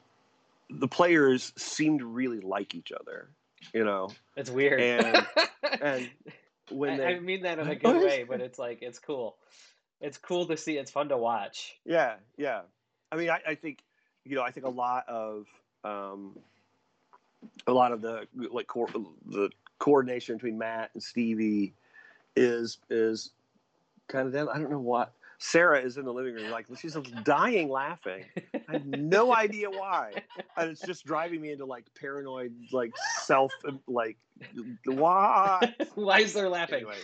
[0.71, 3.29] the players seemed to really like each other,
[3.73, 4.81] you know, it's weird.
[4.81, 5.27] And-
[5.81, 6.11] and
[6.71, 9.37] when I, they I mean that in a good way, but it's like it's cool.
[10.01, 10.77] It's cool to see.
[10.77, 11.77] It's fun to watch.
[11.85, 12.63] Yeah, yeah.
[13.13, 13.79] I mean, I, I think
[14.25, 15.47] you know, I think a lot of
[15.85, 16.37] um,
[17.67, 18.89] a lot of the like co-
[19.27, 21.75] the coordination between Matt and Stevie
[22.37, 23.31] is is
[24.09, 24.49] kind of them.
[24.53, 25.13] I don't know what.
[25.47, 28.25] Sarah is in the living room, like she's dying laughing.
[28.67, 30.13] I have no idea why,
[30.57, 33.53] and it's just driving me into like paranoid, like self,
[33.87, 34.17] like
[34.87, 35.75] why?
[35.97, 36.77] Why is there laughing?
[36.77, 36.97] Anyway,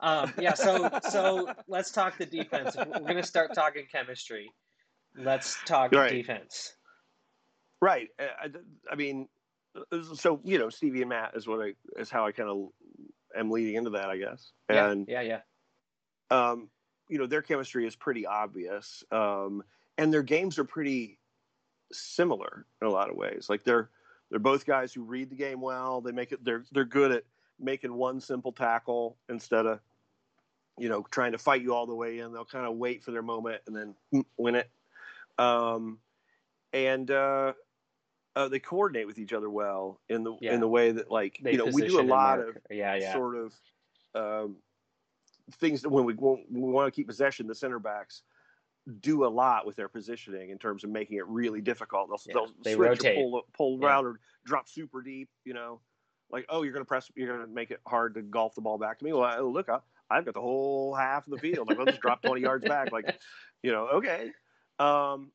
[0.00, 2.74] Um, yeah, so so let's talk the defense.
[2.74, 4.50] If We're going to start talking chemistry.
[5.16, 6.10] Let's talk Right.
[6.10, 6.74] defense.
[7.80, 8.08] Right.
[8.18, 8.48] I,
[8.90, 9.28] I- mean,
[10.16, 12.68] so you know, Stevie and Matt is what I is how I kind of
[13.38, 14.50] am leading into that, I guess.
[14.68, 15.40] Yeah, And yeah, yeah.
[16.30, 16.68] um,
[17.08, 19.62] you know, their chemistry is pretty obvious, um,
[19.98, 21.18] and their games are pretty
[21.92, 23.46] similar in a lot of ways.
[23.48, 23.90] Like they're
[24.30, 26.00] they're both guys who read the game well.
[26.00, 26.44] They make it.
[26.44, 27.24] They're they're good at
[27.60, 29.80] making one simple tackle instead of
[30.78, 32.32] you know trying to fight you all the way in.
[32.32, 34.70] They'll kind of wait for their moment and then win it.
[35.38, 35.98] Um,
[36.72, 37.52] and uh,
[38.34, 40.54] uh, they coordinate with each other well in the Yeah.
[40.54, 43.12] in the way that like They you know we do a lot of yeah, yeah.
[43.12, 43.54] sort of
[44.14, 44.56] um,
[45.52, 48.22] things that when we when we want to keep possession, the center backs
[49.00, 52.08] do a lot with their positioning in terms of making it really difficult.
[52.08, 53.16] They'll, Yeah, they'll they switch rotate.
[53.16, 53.86] or pull pull Yeah.
[53.86, 55.28] around or drop super deep.
[55.44, 55.80] You know,
[56.30, 58.60] like oh, you're going to press, you're going to make it hard to golf the
[58.60, 59.12] ball back to me.
[59.12, 59.78] Well, I, look, I,
[60.10, 61.68] I've got the whole half of the field.
[61.68, 62.92] Like, I'll just drop 20 yards back.
[62.92, 63.18] Like,
[63.62, 64.30] you know, okay.
[64.78, 65.30] Um,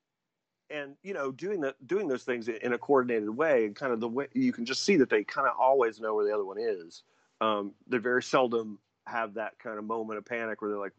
[0.69, 3.99] and you know, doing that, doing those things in a coordinated way, and kind of
[3.99, 6.45] the way you can just see that they kind of always know where the other
[6.45, 7.03] one is.
[7.41, 8.79] Um, they very seldom
[9.09, 10.93] have that kind of moment of panic where they're like,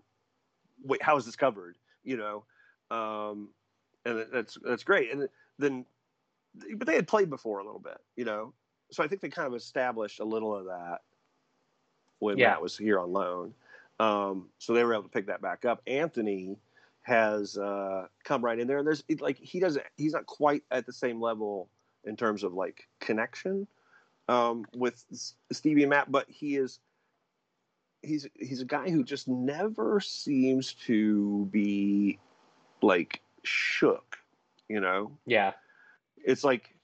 [0.84, 2.44] "Wait, how is this covered?" You know,
[2.96, 3.50] um,
[4.04, 5.12] and that's that's great.
[5.12, 5.84] And then,
[6.76, 8.54] but they had played before a little bit, you know,
[8.90, 11.02] so I think they kind of established a little of that
[12.18, 12.50] when Yeah.
[12.50, 13.54] Matt was here on loan.
[13.98, 15.82] Um, so they were able to pick that back up.
[15.86, 16.58] Anthony
[17.02, 20.86] has uh, come right in there, and there's like he doesn't, he's not quite at
[20.86, 21.68] the same level
[22.04, 23.66] in terms of like connection
[24.28, 25.04] um, with
[25.52, 26.78] Stevie and Matt, but he is.
[28.02, 32.18] He's he's a guy who just never seems to be
[32.82, 34.16] like shook,
[34.68, 35.12] you know?
[35.26, 35.52] Yeah.
[36.24, 36.74] it's like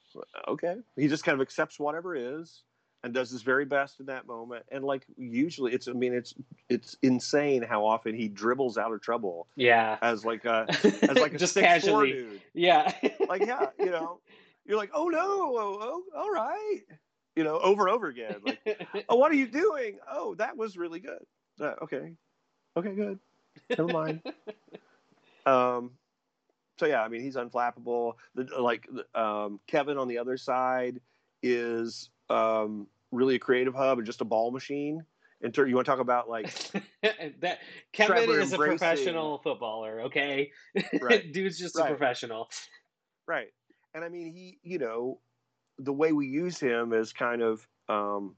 [0.49, 2.63] okay he just kind of accepts whatever is
[3.05, 4.65] and does his very best in that moment.
[4.73, 6.35] And like usually it's i mean it's
[6.69, 9.99] it's insane how often he dribbles out of trouble Yeah.
[10.03, 10.67] as like a
[11.03, 12.41] as like a just six four dude.
[12.55, 12.93] Yeah.
[13.29, 14.21] like yeah you know?
[14.67, 15.19] You're like oh no.
[15.21, 16.81] Oh, oh all right
[17.37, 18.59] you know over and over again like
[19.09, 21.25] oh what are you doing oh that was really good
[21.61, 22.13] uh, okay
[22.77, 23.19] okay good
[23.71, 24.23] never mind
[25.47, 25.93] um
[26.79, 31.01] so yeah i mean he's unflappable the, like um kevin on the other side
[31.43, 35.05] is um really a creative hub and just a ball machine
[35.43, 36.47] in turn you want to talk about like
[37.03, 37.59] that
[37.93, 40.51] Kevin Trevor is a professional footballer, okay?
[41.03, 41.31] Right.
[41.31, 41.85] Dude's just Right.
[41.85, 42.49] a professional.
[43.27, 43.49] right
[43.95, 45.21] and i mean he you know
[45.79, 48.35] the way we use him is kind of um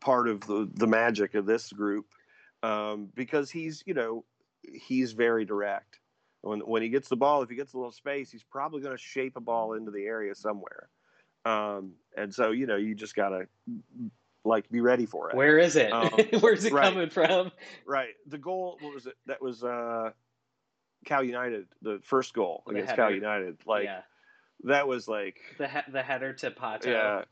[0.00, 2.06] part of the the magic of this group
[2.62, 4.24] um because he's you know
[4.62, 5.98] he's very direct
[6.42, 8.96] when when he gets the ball if he gets a little space he's probably going
[8.96, 10.88] to shape a ball into the area somewhere
[11.44, 13.46] um and so you know you just gotta
[14.44, 15.92] like be ready for it Where is it?
[15.92, 16.08] Um,
[16.40, 16.92] Where's it right.
[16.92, 17.50] coming from?
[17.86, 20.10] right the goal what was it that was uh
[21.04, 24.02] cal united the first goal The against cal united like yeah.
[24.64, 26.86] That was like The he- the header to Pato.
[26.86, 27.22] yeah.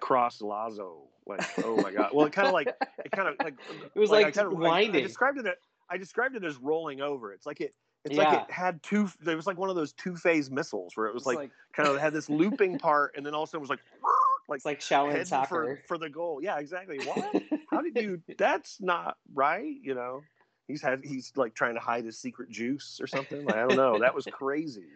[0.00, 1.02] Cross lazo.
[1.26, 2.10] Like oh my god.
[2.14, 3.54] Well it kind of like it kind of like
[3.94, 5.46] It was I like kind of, I- I, described it
[5.90, 7.32] i described it as rolling over.
[7.32, 8.24] It's like it it's Yeah.
[8.30, 11.14] like it had two It was like one of those two phase missiles where it
[11.14, 13.80] was like, like kind of had this looping part and then also it was like
[14.48, 15.78] like it's like Shaolin soccer.
[15.86, 16.40] for, for the goal.
[16.42, 16.98] Yeah exactly.
[17.04, 17.42] What?
[17.70, 20.22] How did you that's not right you know?
[20.66, 23.44] He's had he's like trying to hide his secret juice or something.
[23.44, 23.98] Like, i don't know.
[23.98, 24.86] That was crazy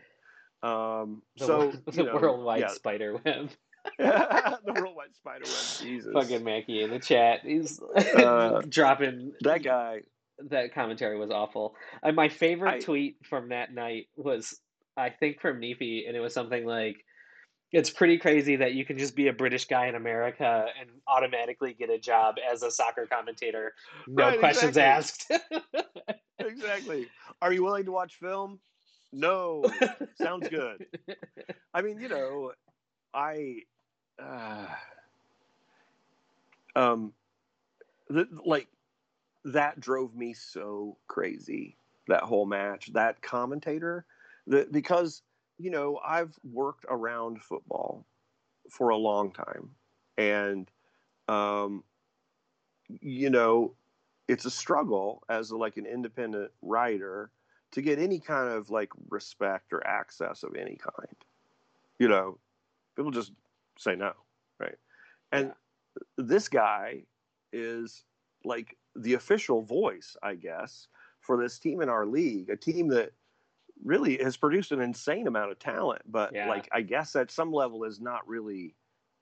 [0.64, 3.50] um the, so the know, worldwide yeah, spider web.
[3.98, 7.40] the worldwide spider web jesus Fucking Mackie in the chat.
[7.42, 7.80] He's
[8.16, 10.00] Uh, dropping that guy
[10.50, 11.76] that commentary was awful.
[12.02, 14.58] Uh, my favorite I- tweet from that night was,
[14.96, 16.96] I think, from Neefy, and it was something like,
[17.72, 21.74] "It's pretty crazy that you can just be a British guy in America and automatically
[21.74, 23.74] get a job as a soccer commentator,
[24.08, 25.36] no Right, questions exactly.
[25.36, 25.84] asked."
[26.40, 27.06] exactly
[27.40, 28.58] are you willing to watch film
[29.14, 29.64] no
[30.16, 30.86] sounds good
[31.74, 32.52] I mean, you know,
[33.12, 33.62] I,
[34.22, 34.66] uh,
[36.76, 37.12] um,
[38.08, 38.68] the, like
[39.44, 41.76] that drove me so crazy.
[42.06, 44.04] That whole match, that commentator,
[44.46, 45.22] that because
[45.58, 48.06] you know I've worked around football
[48.70, 49.70] for a long time,
[50.16, 50.70] and
[51.28, 51.82] um,
[53.00, 53.74] you know,
[54.28, 57.30] it's a struggle as like an independent writer
[57.74, 61.14] to get any kind of like respect or access of any kind
[61.98, 62.38] you know,
[62.96, 63.32] people just
[63.78, 64.12] say no,
[64.58, 64.76] right?
[65.32, 65.52] And
[66.16, 67.04] this guy
[67.52, 68.04] is
[68.44, 70.88] like the official voice, I guess,
[71.20, 73.12] for this team in our league, a team that
[73.84, 76.48] really has produced an insane amount of talent, but Yeah.
[76.48, 78.74] like I guess at some level is not really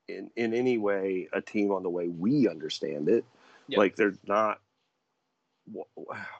[0.08, 3.24] in in any way a team on the way we understand it.
[3.68, 3.78] Yep.
[3.78, 4.60] Like they're not.
[5.72, 5.86] What,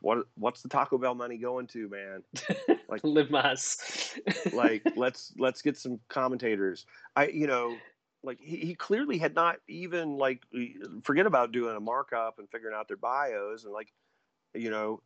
[0.00, 2.22] what what's the Taco Bell money going to, man?
[2.88, 4.18] Like- Live Mas.
[4.52, 6.84] like let's let's get some commentators
[7.16, 7.74] i you know
[8.22, 10.42] like he, he clearly had not even like
[11.02, 13.92] forget about doing a markup and figuring out their bios and like
[14.54, 15.00] you know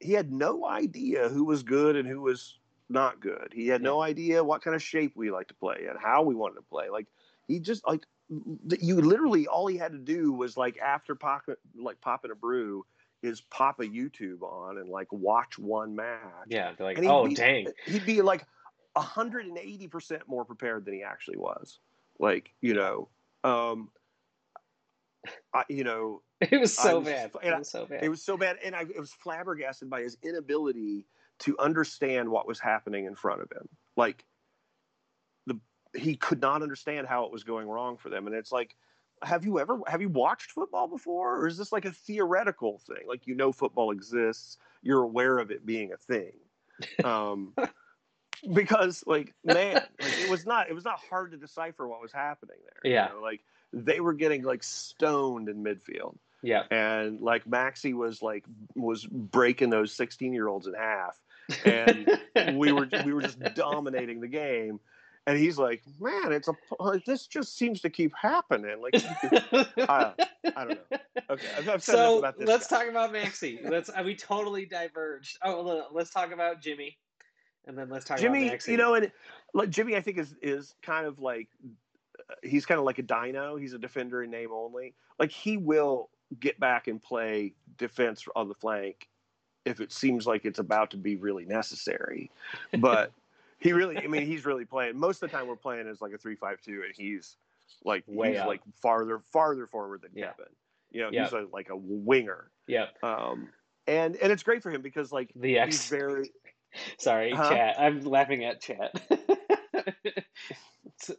[0.00, 2.58] he had no idea who was good and who was
[2.88, 3.52] not good.
[3.54, 6.34] He had no idea what kind of shape we like to play and how we
[6.34, 6.88] wanted to play.
[6.88, 7.06] Like
[7.46, 8.04] he just like
[8.80, 11.42] you literally all he had to do was like after pop,
[11.76, 12.84] like popping a brew
[13.22, 16.18] is pop a YouTube on and like watch one match.
[16.48, 18.44] Yeah, they're like, oh be, dang, he'd be like
[18.96, 21.78] hundred and eighty percent more prepared than he actually was.
[22.18, 23.08] Like you know,
[23.44, 23.90] um,
[25.54, 27.30] I, you know, it was so was bad.
[27.42, 28.02] It was so bad.
[28.02, 31.06] It was so bad, and I it was flabbergasted by his inability
[31.40, 33.68] to understand what was happening in front of him.
[33.96, 34.24] Like
[35.46, 35.58] the
[35.96, 38.76] he could not understand how it was going wrong for them, and it's like
[39.22, 43.06] have you ever have you watched football before or is this like a theoretical thing?
[43.06, 46.32] Like you know football exists you're aware of it being a thing.
[47.04, 47.54] Um
[48.54, 52.12] because like man like, it was not it was not hard to decipher what was
[52.12, 53.08] happening there yeah.
[53.08, 53.20] you know?
[53.20, 53.42] like
[53.72, 56.16] they were getting like stoned in midfield.
[56.42, 56.62] Yeah.
[56.70, 58.44] And like maxi was like
[58.74, 61.20] was breaking those 16 year olds in half
[61.64, 62.08] and
[62.56, 64.80] we were we were just dominating the game
[65.26, 68.94] and he's like, "Man, it's a this just seems to keep happening." Like,
[69.88, 70.12] I,
[70.56, 70.98] I don't know.
[71.30, 72.48] Okay, I've, I've said so about this.
[72.48, 72.80] let's guy.
[72.80, 73.68] talk about Maxi.
[73.68, 75.38] Let's uh, we totally diverged.
[75.44, 76.96] Oh, let's talk about Jimmy,
[77.66, 78.48] and then let's talk Jimmy.
[78.48, 78.68] about Maxi.
[78.68, 79.12] You know, and
[79.54, 81.48] like Jimmy, I think is is kind of like
[82.42, 83.56] he's kind of like a dino.
[83.56, 84.94] He's a defender in name only.
[85.18, 86.08] Like he will
[86.38, 89.08] get back and play defense on the flank
[89.66, 92.30] if it seems like it's about to be really necessary,
[92.78, 93.12] but.
[93.60, 94.98] He really, I mean, he's really playing.
[94.98, 97.36] Most of the time, we're playing as like a three-five-two, and he's
[97.84, 98.46] like Way he's up.
[98.48, 100.30] like farther farther forward than Yeah.
[100.30, 100.52] Kevin.
[100.90, 101.24] You know, Yeah.
[101.24, 103.02] he's a, like a winger, Yep.
[103.02, 103.48] um,
[103.86, 105.88] and and it's great for him because like The he's X.
[105.90, 106.30] very
[106.98, 107.50] Sorry, Huh?
[107.50, 107.76] chat.
[107.78, 108.92] I'm laughing at chat.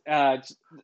[0.08, 0.38] uh,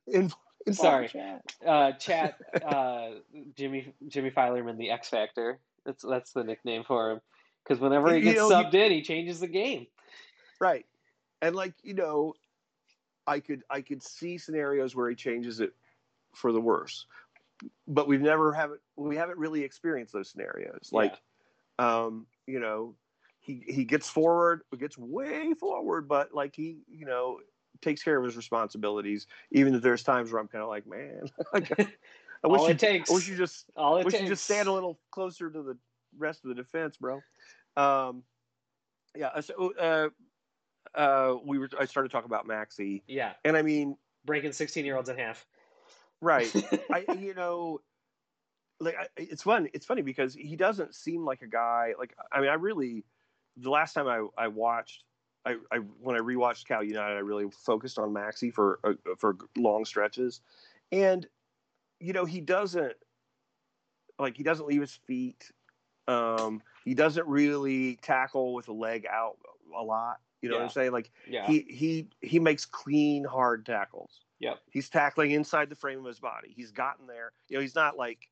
[0.07, 0.31] in,
[0.71, 1.07] Sorry.
[1.07, 1.41] chat.
[1.65, 2.35] uh, chat.
[2.63, 3.09] Uh,
[3.55, 5.59] Jimmy Jimmy Filerman, the X Factor.
[5.85, 7.21] That's that's the nickname for him.
[7.63, 9.87] Because whenever he You gets know, subbed in, he changes the game.
[10.59, 10.85] right,
[11.41, 12.33] and like you know,
[13.25, 15.73] I could I could see scenarios where he changes it
[16.33, 17.05] for the worse,
[17.87, 20.89] but we've never haven't we haven't really experienced those scenarios.
[20.91, 21.15] Like,
[21.79, 22.95] um, you know,
[23.39, 27.39] he he gets forward, gets way forward, but like he you know
[27.81, 29.27] takes care of his responsibilities.
[29.51, 31.59] Even if there's times where I'm kind of like, man, I
[32.47, 33.09] wish All you, it takes.
[33.09, 34.21] I wish you just all it we takes.
[34.21, 35.77] should just stand a little closer to the
[36.17, 37.21] rest of the defense, bro.
[37.75, 38.23] Um,
[39.15, 39.39] yeah.
[39.41, 40.09] So uh,
[40.95, 41.69] uh, we were.
[41.79, 45.45] I started talking about Maxi, Yeah, and I mean, breaking 16 year olds in half.
[46.21, 46.51] right?
[46.91, 47.81] I you know,
[48.79, 49.69] like I, it's fun.
[49.73, 51.93] It's funny because he doesn't seem like a guy.
[51.97, 53.03] Like I mean, I really.
[53.57, 55.03] The last time I I watched.
[55.45, 59.37] I, I when I rewatched Cal United, I really focused on Maxi for uh, for
[59.55, 60.41] long stretches,
[60.91, 61.25] and
[62.01, 62.93] you know he doesn't
[64.19, 65.49] like he doesn't leave his feet.
[66.07, 69.37] Um, he doesn't really tackle with a leg out
[69.77, 70.19] a lot.
[70.41, 70.91] You know what I'm saying?
[70.91, 71.47] Like yeah.
[71.47, 74.21] he he he makes clean, hard tackles.
[74.39, 74.59] Yep.
[74.69, 76.53] He's tackling inside the frame of his body.
[76.55, 77.31] He's gotten there.
[77.49, 78.29] You know, he's not like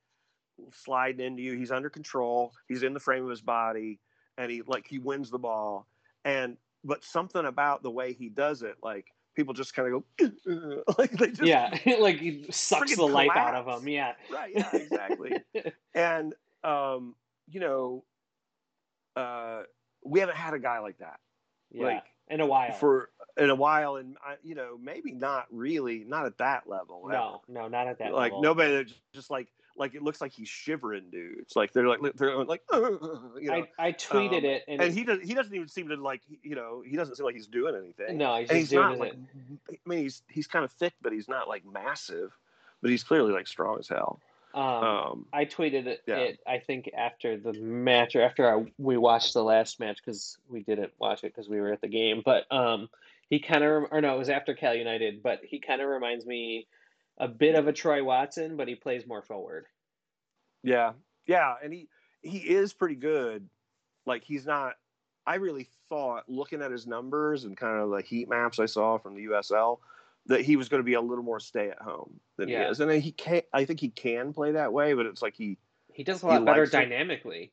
[0.74, 1.54] sliding into you.
[1.54, 2.54] He's under control.
[2.68, 4.00] He's in the frame of his body,
[4.38, 5.88] and he like he wins the ball.
[6.24, 10.84] And but something about the way he does it, like people just kind of go,
[11.00, 13.82] like they just yeah, like he sucks the life out of collapse.
[13.82, 13.90] him.
[13.90, 14.14] Yeah.
[14.32, 15.40] right, yeah, exactly.
[15.96, 17.16] and um,
[17.50, 18.04] you know,
[19.16, 19.64] uh,
[20.04, 21.20] we haven't had a guy like that
[21.76, 21.86] yeah.
[21.86, 22.74] Like, in a while.
[22.74, 27.08] for in a while, and I, you know, maybe not really, not at that level.
[27.08, 28.42] no, no, not at that like level.
[28.42, 29.48] nobody that just like
[29.78, 31.40] like it looks like he's shivering, dude.
[31.40, 33.00] It's like they're like they're like you
[33.42, 35.96] know, I, I tweeted um, it, and, and he does he doesn't even seem to
[35.96, 38.18] like you know he doesn't seem like he's doing anything.
[38.18, 39.00] no, he's just he's doing not it.
[39.00, 39.14] like
[39.70, 42.32] I mean he's he's kind of thick, but he's not like massive,
[42.82, 44.20] but he's clearly like strong as hell.
[44.56, 46.16] Um, Um, I tweeted it, yeah.
[46.16, 46.40] it.
[46.48, 50.62] I think after the match or after I, we watched the last match because we
[50.62, 52.22] didn't watch it because we were at the game.
[52.24, 52.90] But um,
[53.30, 55.22] he kind of, or no, it was after Cal United.
[55.22, 56.68] But he kind of reminds me
[57.18, 59.66] a bit of a Troy Watson, but he plays more forward.
[60.64, 60.94] Yeah,
[61.28, 61.90] yeah, and he
[62.22, 63.48] he is pretty good.
[64.06, 64.76] Like he's not.
[65.28, 68.98] I really thought looking at his numbers and kind of the heat maps I saw
[69.00, 69.80] from the USL
[70.28, 72.66] that he was going to be a little more stay at home than Yeah.
[72.66, 73.42] he is, and he can.
[73.54, 75.58] I think he can play that way, but it's like he
[75.94, 77.52] He does a lot better dynamically.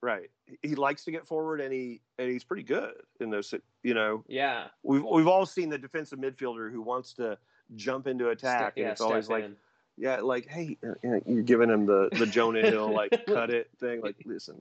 [0.00, 0.30] right.
[0.62, 3.54] He likes to get forward, and he and he's pretty good in those.
[3.82, 7.38] You know, Yeah, we've we've all seen the defensive midfielder who wants to
[7.76, 9.50] jump into attack, Ste- yeah, and it's always step like.
[9.98, 13.68] Yeah, like hey, uh, know, you're giving him the the Jonah Hill like cut it
[13.78, 14.00] thing.
[14.00, 14.60] Like, listen,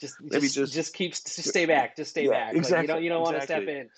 [0.00, 2.54] just maybe just just- just keep just stay back, just stay Yeah, back.
[2.70, 3.90] Like, you don't you don't want to step in.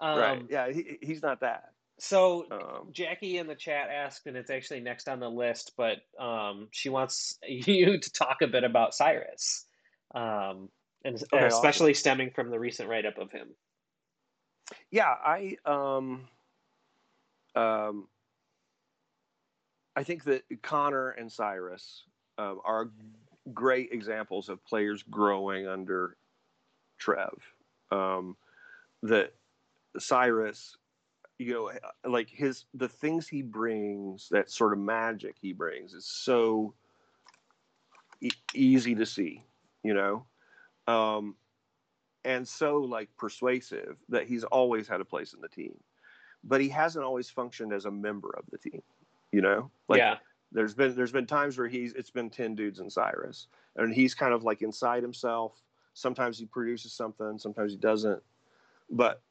[0.00, 0.42] Um, right?
[0.50, 1.69] Yeah, he, he's not that.
[2.00, 5.98] So Um, Jackie in the chat asked, and it's actually next on the list, but
[6.18, 9.66] um, she wants you to talk a bit about Cyrus,
[10.14, 10.70] um,
[11.04, 13.48] and, Okay, especially stemming from the recent write up of him.
[14.90, 16.28] Yeah, I um,
[17.54, 18.08] um,
[19.94, 22.04] I think that Connor and Cyrus
[22.38, 22.90] um, are
[23.52, 26.16] great examples of players growing under
[26.98, 27.34] Trev.
[27.90, 28.36] Um,
[29.02, 29.34] that
[29.98, 30.76] Cyrus,
[31.40, 31.72] you know,
[32.04, 36.74] like his the things he brings, that sort of magic he brings, is so
[38.20, 39.42] e- easy to see,
[39.82, 40.26] you know,
[40.86, 41.34] um,
[42.26, 45.72] and so like persuasive that he's always had a place in the team,
[46.44, 48.82] but he hasn't always functioned as a member of the team,
[49.32, 49.98] you know, like.
[49.98, 50.16] yeah.
[50.52, 54.14] There's been there's been times where he's it's been ten dudes and Cyrus, and he's
[54.14, 55.62] kind of like inside himself.
[55.94, 58.20] Sometimes he produces something, sometimes he doesn't.
[58.90, 59.22] But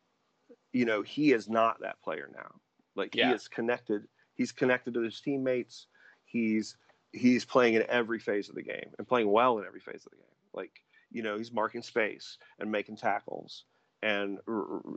[0.74, 2.56] you know, he is not that player now.
[2.96, 3.30] Like Yeah.
[3.30, 4.08] he is connected.
[4.36, 5.88] He's connected to his teammates.
[6.26, 6.78] He's
[7.12, 10.12] he's playing in every phase of the game and playing well in every phase of
[10.12, 10.26] the game.
[10.54, 13.66] Like you know, he's marking space and making tackles
[14.02, 14.40] and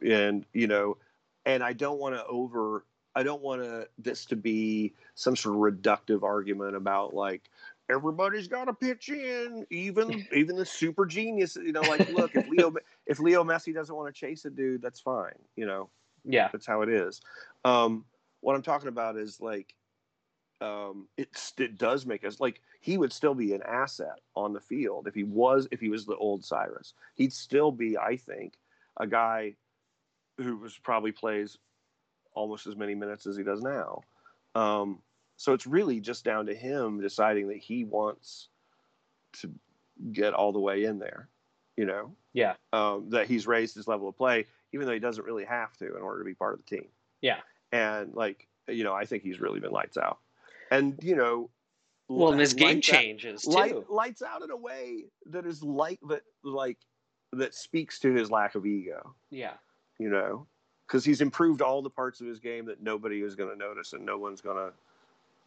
[0.07, 0.99] and you know,
[1.47, 2.85] and I don't want to over.
[3.15, 7.51] I don't want to this to be some sort of reductive argument about like
[7.93, 11.57] everybody's got to pitch in, even even the super genius.
[11.57, 12.73] You know, like look if Leo
[13.07, 15.39] if Leo Messi doesn't want to chase a dude, that's fine.
[15.57, 15.91] You know,
[16.25, 16.49] Yeah.
[16.53, 17.21] that's how it is.
[17.65, 18.05] Um,
[18.41, 19.75] what I'm talking about is like,
[20.61, 21.29] um, it
[21.59, 25.15] it does make us like he would still be an asset on the field if
[25.15, 26.95] he was if he was the old Cyrus.
[27.15, 28.55] He'd still be, I think,
[28.97, 29.57] a guy
[30.39, 31.59] who was probably plays
[32.35, 34.01] almost as many minutes as he does now.
[34.55, 35.03] Um,
[35.37, 38.49] so it's really just down to him deciding that he wants
[39.41, 39.51] to
[40.13, 41.29] get all the way in there.
[41.77, 42.55] You know, Yeah.
[42.73, 45.97] um, that he's raised his level of play, even though he doesn't really have to
[45.97, 46.89] in order to be part of the team.
[47.23, 47.41] Yeah.
[47.73, 50.19] And like, you know, I think he's really been lights out.
[50.71, 51.49] And you know,
[52.09, 53.51] Well, and his game out- changes too.
[53.51, 56.79] light, lights out in a way that is like that, like
[57.33, 59.15] that speaks to his lack of ego.
[59.31, 59.55] yeah.
[59.99, 60.47] You know,
[60.87, 63.93] because he's improved all the parts of his game that nobody is going to notice
[63.95, 64.73] and no one's going to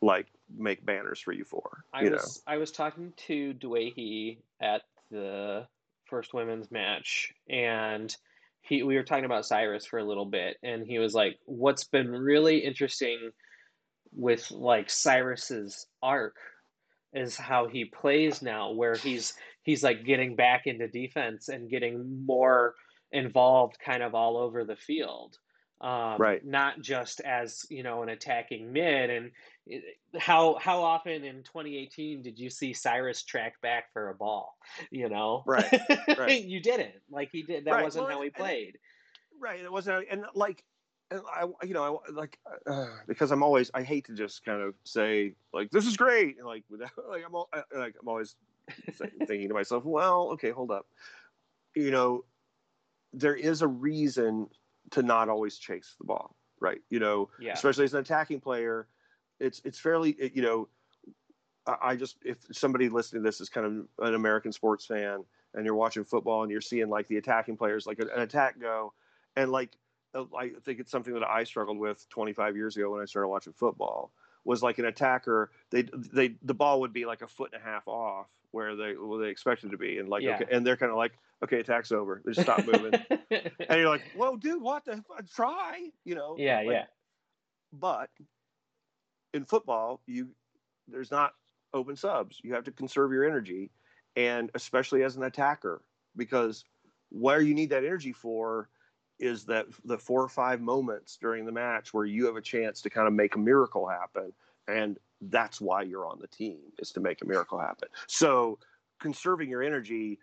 [0.06, 1.84] like make banners for you for.
[1.93, 5.68] I you was I was talking to Dwayne at the
[6.06, 8.16] first women's match, and
[8.62, 11.86] he we were talking about Cyrus for a little bit, and he was like, "What's
[11.86, 13.32] been really interesting
[14.12, 16.36] with like Cyrus's arc
[17.14, 19.34] is how he plays now, where he's
[19.64, 22.76] he's like getting back into defense and getting more
[23.12, 25.38] involved, kind of all over the field."
[25.86, 26.43] Um, Right.
[26.43, 29.31] Not just as you know an attacking mid, and
[30.19, 34.57] how how often in 2018 did you see Cyrus track back for a ball?
[34.89, 35.79] You know, Right,
[36.17, 36.43] right.
[36.43, 37.65] you didn't like he did.
[37.65, 38.77] That Right, wasn't well, how he and- played.
[39.39, 39.59] Right.
[39.59, 40.63] It wasn't, and like,
[41.11, 44.61] and I, you know, I like uh, because I'm always I hate to just kind
[44.63, 48.07] of say like this is great, and like without like I'm all, I- like I'm
[48.07, 48.36] always
[49.27, 50.88] thinking to myself, well, okay, hold up,
[51.75, 52.25] you know,
[53.13, 54.47] there is a reason
[54.91, 56.81] to not always chase the ball, right?
[56.89, 58.88] You know, Yeah, especially as an attacking player,
[59.39, 60.69] it's it's fairly it- you know,
[61.65, 65.23] I, I just if somebody listening to this is kind of an American sports fan
[65.53, 68.93] and you're watching football and you're seeing like the attacking players like an attack go,
[69.36, 69.77] and like
[70.13, 73.29] uh, I think it's something that I struggled with 25 years ago when I started
[73.29, 74.11] watching football
[74.43, 77.65] was like an attacker they they the ball would be like a foot and a
[77.65, 80.36] half off where they where they expected to be and like Yeah.
[80.36, 82.21] okay and they're kind of like okay attack's over.
[82.25, 82.93] They just stop moving.
[83.67, 86.36] And you're like whoa dude what the f- try you know?
[86.38, 86.86] Yeah, like, yeah,
[87.73, 88.09] but
[89.33, 90.29] in football you
[90.88, 91.33] there's not
[91.73, 92.39] open subs.
[92.43, 93.71] You have to conserve your energy
[94.15, 95.81] and especially as an attacker
[96.15, 96.63] because
[97.09, 98.69] where you need that energy for
[99.19, 102.81] is that the four or five moments during the match where you have a chance
[102.81, 104.31] to kind of make a miracle happen
[104.67, 107.88] and that's why you're on the team is to make a miracle happen.
[108.07, 108.59] So
[108.99, 110.19] conserving your energy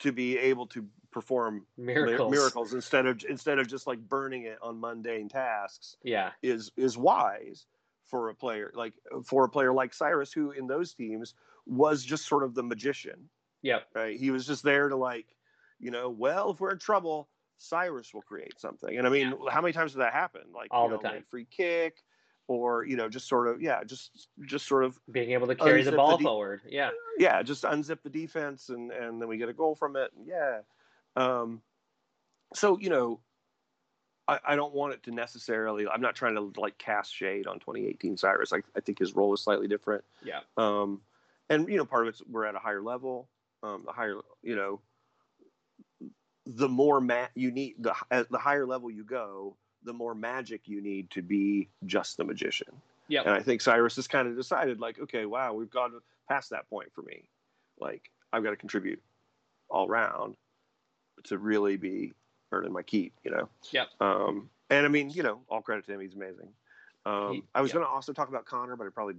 [0.00, 2.30] to be able to perform mi- miracles.
[2.30, 6.98] miracles instead of instead of just like burning it on mundane tasks Yeah, is is
[6.98, 7.66] wise
[8.04, 11.34] for a player like for a player like Cyrus who in those teams
[11.66, 13.30] was just sort of the magician.
[13.62, 14.18] Yeah, right?
[14.18, 15.36] He was just there to like
[15.78, 18.96] you know well if we're in trouble Cyrus will create something.
[18.96, 20.52] And I mean how many times did that happen?
[20.52, 21.14] Like All you the know, time.
[21.16, 22.02] like free kick
[22.48, 25.82] or you know just sort of yeah just just sort of being able to carry
[25.82, 26.60] the the ball de- forward.
[26.68, 30.10] Yeah, yeah, just unzip the defense and and then we get a goal from it.
[30.24, 30.60] Yeah.
[31.16, 31.62] Um,
[32.54, 33.20] so you know,
[34.28, 35.86] I, I don't want it to necessarily.
[35.88, 38.52] I'm not trying to like cast shade on 2018 Cyrus.
[38.52, 40.04] I, I think his role is slightly different.
[40.22, 41.00] yeah, Um,
[41.48, 43.28] and you know, part of it's we're at a higher level.
[43.62, 44.80] Um, the higher, you know,
[46.46, 47.94] the more ma- you need the
[48.30, 52.68] the higher level you go, the more magic you need to be just the magician.
[53.08, 53.22] Yeah.
[53.22, 55.92] And I think Cyrus has kind of decided, like, okay, wow, we've gone
[56.28, 57.24] past that point for me.
[57.78, 59.02] Like, I've got to contribute
[59.68, 60.36] all round
[61.24, 62.12] to really be
[62.52, 63.12] earning my keep.
[63.22, 63.48] You know.
[63.72, 63.84] Yeah.
[64.00, 66.00] Um, and I mean, you know, all credit to him.
[66.00, 66.48] He's amazing.
[67.04, 67.74] Um, He- I was yeah.
[67.74, 69.16] going to also talk about Connor, but I probably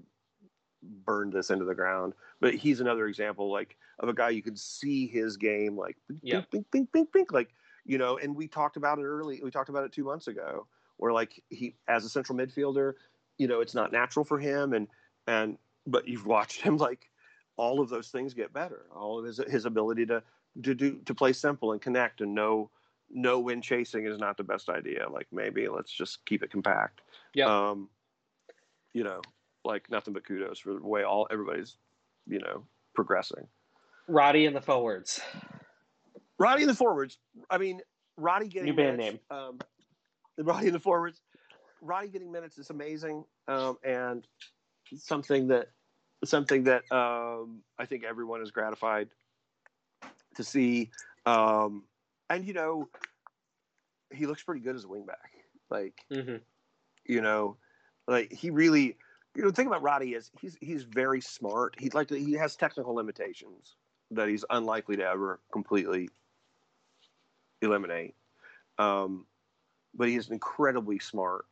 [1.06, 2.14] burned this into the ground.
[2.40, 6.20] But he's another example, like of a guy you could see his game, like bink,
[6.24, 6.52] Yep.
[6.52, 7.50] bink, bink, bink, bink, like
[7.86, 8.18] you know.
[8.18, 9.42] And we talked about it early.
[9.44, 10.68] We talked about it two months ago,
[10.98, 12.94] where like he, as a central midfielder,
[13.38, 14.88] you know, it's not natural for him, and
[15.28, 15.58] and
[15.88, 17.10] but you've watched him like
[17.58, 18.86] all of those things get better.
[18.94, 20.24] All of his his ability to
[20.64, 22.70] to do to play simple and connect and know
[23.10, 25.08] know when chasing is not the best idea.
[25.10, 27.02] Like maybe let's just keep it compact.
[27.34, 27.46] Yeah.
[27.46, 27.90] Um,
[28.94, 29.22] you know,
[29.64, 31.78] like nothing but kudos for the way all everybody's,
[32.28, 32.64] you know,
[32.94, 33.48] progressing.
[34.08, 35.20] Roddy and the forwards.
[36.38, 37.18] Roddy in the forwards.
[37.50, 37.82] I mean,
[38.18, 39.60] Roddy getting New band minutes, Um,
[40.38, 41.22] Roddy in the forwards.
[41.82, 44.26] Roddy getting minutes is amazing, um, and
[44.98, 45.70] something that
[46.24, 49.10] something that um, I think everyone is gratified
[50.36, 50.92] to see.
[51.26, 51.84] Um,
[52.30, 52.90] and you know,
[54.12, 55.16] he looks pretty good as a wingback.
[55.70, 56.38] Like hmm
[57.06, 57.58] you know,
[58.08, 58.98] like he really.
[59.38, 61.76] You know, the thing about Roddy is he's he's very smart.
[61.78, 63.76] He like he has technical limitations
[64.12, 66.08] that he's unlikely to ever completely
[67.66, 68.16] eliminate.
[68.78, 69.26] Um,
[69.94, 71.46] but he's an incredibly smart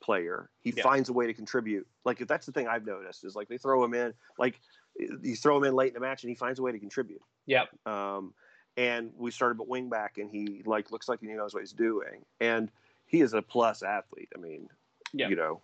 [0.00, 0.50] player.
[0.60, 0.82] He Yeah.
[0.82, 1.86] finds a way to contribute.
[2.04, 4.60] Like if that's the thing I've noticed is like they throw him in, like
[4.96, 7.22] you throw him in late in the match and he finds a way to contribute.
[7.46, 7.68] Yep.
[7.86, 8.34] Um,
[8.76, 11.72] and we started at wing back and he like looks like he knows what he's
[11.72, 12.24] doing.
[12.40, 12.70] And
[13.06, 14.28] he is a plus athlete.
[14.36, 14.68] I mean,
[15.12, 15.28] Yeah.
[15.28, 15.62] you know,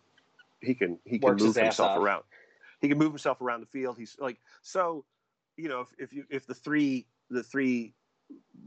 [0.61, 2.03] he can he can Works his move himself off.
[2.03, 2.25] around.
[2.81, 3.99] He can move himself around the field.
[3.99, 5.05] He's like so,
[5.57, 7.93] you know, if, if you if the three the three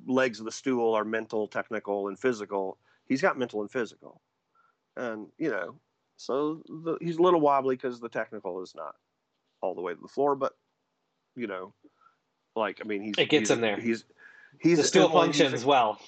[0.06, 4.22] legs of the stool are mental, technical, and physical, he's got mental and physical,
[4.96, 5.80] and you know,
[6.18, 8.96] so the, he's a little wobbly because the technical is not
[9.62, 10.54] all the way to the floor, but
[11.36, 11.74] you know,
[12.56, 13.78] like I mean, he's It gets he's, him there.
[13.78, 14.06] He's
[14.60, 16.00] he's the still well, he's a- well.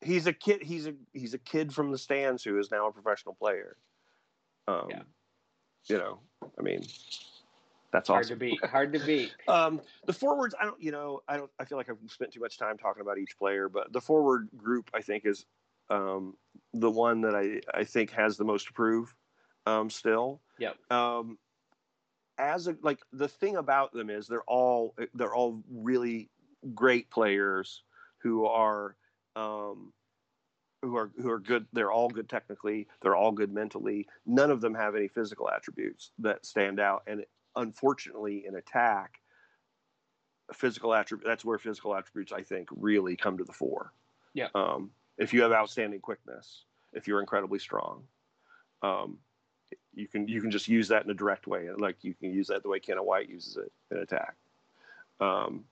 [0.00, 2.92] he's a kid he's a he's a kid from the stands who is now a
[2.92, 3.76] professional player
[4.66, 5.02] um Yeah.
[5.86, 6.18] you know
[6.58, 6.82] i mean
[7.94, 8.64] that's Hard to awesome beat.
[8.70, 9.30] Hard to beat.
[9.48, 12.40] um the forwards i don't you know i don't i feel like i've spent too
[12.40, 15.46] much time talking about each player but the forward group i think is
[15.90, 16.34] um
[16.72, 19.14] the one that i i think has the most to prove
[19.66, 20.76] um still Yep.
[20.90, 21.38] um
[22.36, 26.30] as a like the thing about them is they're all they're all really
[26.74, 27.84] great players
[28.22, 28.96] who are
[29.36, 29.92] um
[30.82, 34.60] who are who are good they're all good technically they're all good mentally none of
[34.60, 37.24] them have any physical attributes that stand out and
[37.56, 39.20] unfortunately in attack
[40.52, 43.92] physical attribute that's where physical attributes i think really come to the fore.
[44.34, 44.48] Yeah.
[44.54, 48.02] um if you have outstanding quickness if you're incredibly strong
[48.82, 49.18] um
[49.94, 51.68] you can you can just use that in a direct way.
[51.76, 54.36] Like you can use that the way Kenna White uses it in attack.
[55.20, 55.64] Um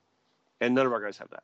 [0.60, 1.42] and none of our guys have that.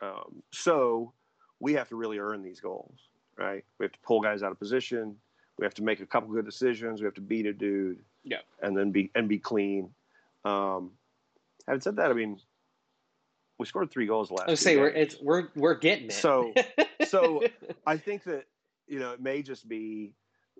[0.00, 1.12] Um so
[1.60, 3.08] we have to really earn these goals
[3.38, 3.64] right?
[3.78, 5.16] We have to pull guys out of position.
[5.58, 7.00] We have to make a couple good decisions.
[7.00, 8.38] We have to beat a dude Yeah.
[8.62, 9.90] and then be and be clean
[10.44, 10.92] um
[11.66, 12.38] having said that i mean
[13.58, 16.12] we scored three goals last I was say we're it's we're we're getting it.
[16.12, 16.52] So-
[17.08, 17.42] so
[17.86, 18.44] I think that
[18.86, 20.12] you know it may just be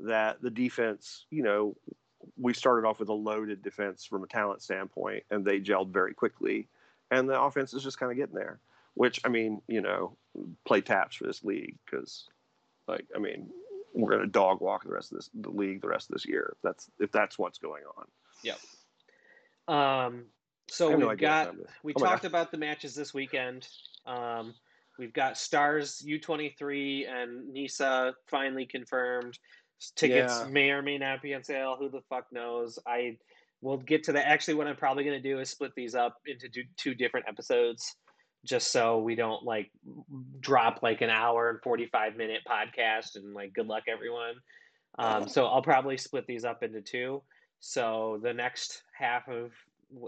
[0.05, 1.77] that the defense, you know,
[2.37, 6.15] we started off with a loaded defense from a talent standpoint, and they gelled very
[6.15, 6.69] quickly,
[7.11, 8.59] and the offense is just kind of getting there.
[8.95, 10.17] Which I mean, you know,
[10.65, 12.27] play taps for this league because,
[12.89, 13.49] like, I mean,
[13.99, 16.27] we're going to dog walk the rest of this the league the rest of this
[16.27, 16.55] year.
[16.57, 17.83] If that's if that's what's going
[19.69, 20.07] on.
[20.07, 20.27] um,
[20.69, 21.71] so we've no got time it is.
[21.83, 23.67] we Oh talked about the matches this weekend.
[24.07, 24.55] Um,
[24.99, 29.39] we've got Stars U twenty three and NISA finally confirmed.
[29.97, 30.51] Tickets Yeah.
[30.51, 31.77] may or may not be on sale.
[31.79, 32.79] Who the fuck knows?
[32.87, 33.17] I
[33.61, 34.27] will get to that.
[34.27, 37.97] Actually, what I'm probably going to do is split these up into two different episodes,
[38.45, 39.71] just so we don't like
[40.41, 44.35] drop like an hour and forty five minute podcast and like good luck everyone.
[44.99, 47.23] Um, so I'll probably split these up into two.
[47.61, 49.51] So the next half of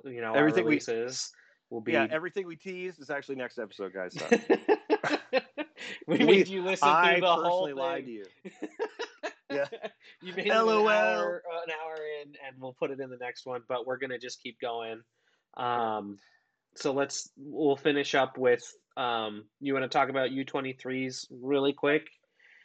[0.04, 1.30] you know Everything our we- releases
[1.70, 4.14] will be Yeah, everything we teased is actually next episode, guys.
[4.18, 4.26] So.
[6.06, 7.76] we We- made you listen I through the whole thing.
[7.76, 8.24] lied to you.
[9.52, 9.64] Yeah.
[10.22, 10.88] you made LOL.
[10.88, 13.62] an hour, an hour in, and we'll put it in the next one.
[13.68, 15.00] But we're gonna just keep going.
[15.56, 16.18] Um,
[16.80, 18.62] so let's we'll finish up with
[18.96, 19.44] um.
[19.60, 22.08] You want to talk about U twenty threes really quick?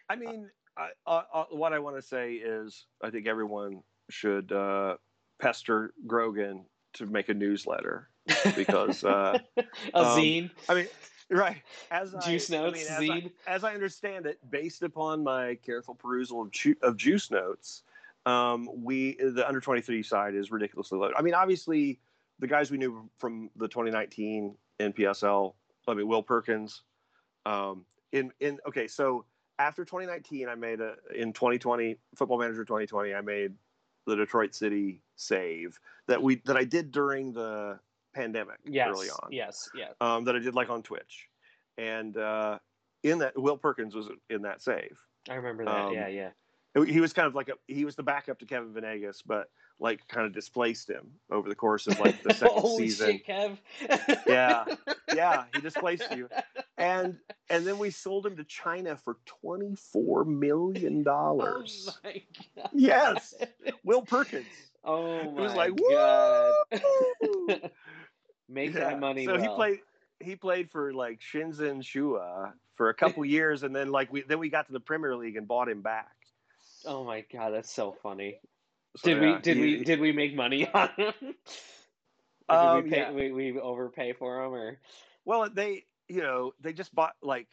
[0.09, 4.51] I mean, I, uh, uh, what I want to say is, I think everyone should
[4.51, 4.97] uh,
[5.39, 8.09] pester Grogan to make a newsletter
[8.55, 9.37] because, uh,
[9.93, 10.51] a um, zine.
[10.69, 10.87] I mean,
[11.29, 11.61] right?
[11.91, 13.31] As Juice I Notes, mean, as, zine.
[13.47, 17.83] I, as I understand it, based upon my careful perusal of, ju- of Juice Notes,
[18.25, 21.11] um, we the under twenty three side is ridiculously low.
[21.17, 21.99] I mean, obviously,
[22.39, 25.53] the guys we knew from the 2019 NPSL.
[25.87, 26.83] I mean, Will Perkins.
[27.45, 29.25] Um, in in okay, so
[29.59, 33.53] after 2019, I made a in 2020 Football Manager 2020, I made
[34.05, 37.79] the Detroit City save that we that I did during the
[38.13, 39.31] pandemic yes, early on.
[39.31, 39.89] Yes, yeah.
[40.01, 41.27] Um, that I did like on Twitch,
[41.77, 42.59] and uh,
[43.03, 44.97] in that Will Perkins was in that save.
[45.29, 45.85] I remember that.
[45.85, 46.29] Um, yeah, yeah.
[46.85, 49.49] He was kind of like a he was the backup to Kevin Venegas, but
[49.79, 53.21] like kind of displaced him over the course of like the second Holy season.
[53.25, 53.57] shit, Kev.
[54.27, 54.65] Yeah.
[55.13, 56.29] Yeah, he displaced you.
[56.77, 57.17] And
[57.49, 61.97] and then we sold him to China for twenty four million oh dollars.
[62.03, 62.21] my
[62.55, 62.69] god.
[62.73, 63.33] Yes.
[63.83, 64.45] Will Perkins.
[64.83, 66.53] Oh It my was like god.
[68.47, 68.79] Make Yeah.
[68.81, 69.25] that money.
[69.25, 69.79] So he played
[70.19, 74.39] he played for like Shenzhen Shua for a couple years and then like we then
[74.39, 76.11] we got to the Premier League and bought him back.
[76.85, 78.39] Oh my god, that's so funny.
[78.97, 81.13] So, Did yeah, we did he- we did we make money on him?
[82.47, 83.11] Um, did we, pay, yeah.
[83.11, 84.79] we we overpay for him or
[85.25, 87.47] Well, they, you know, they just bought like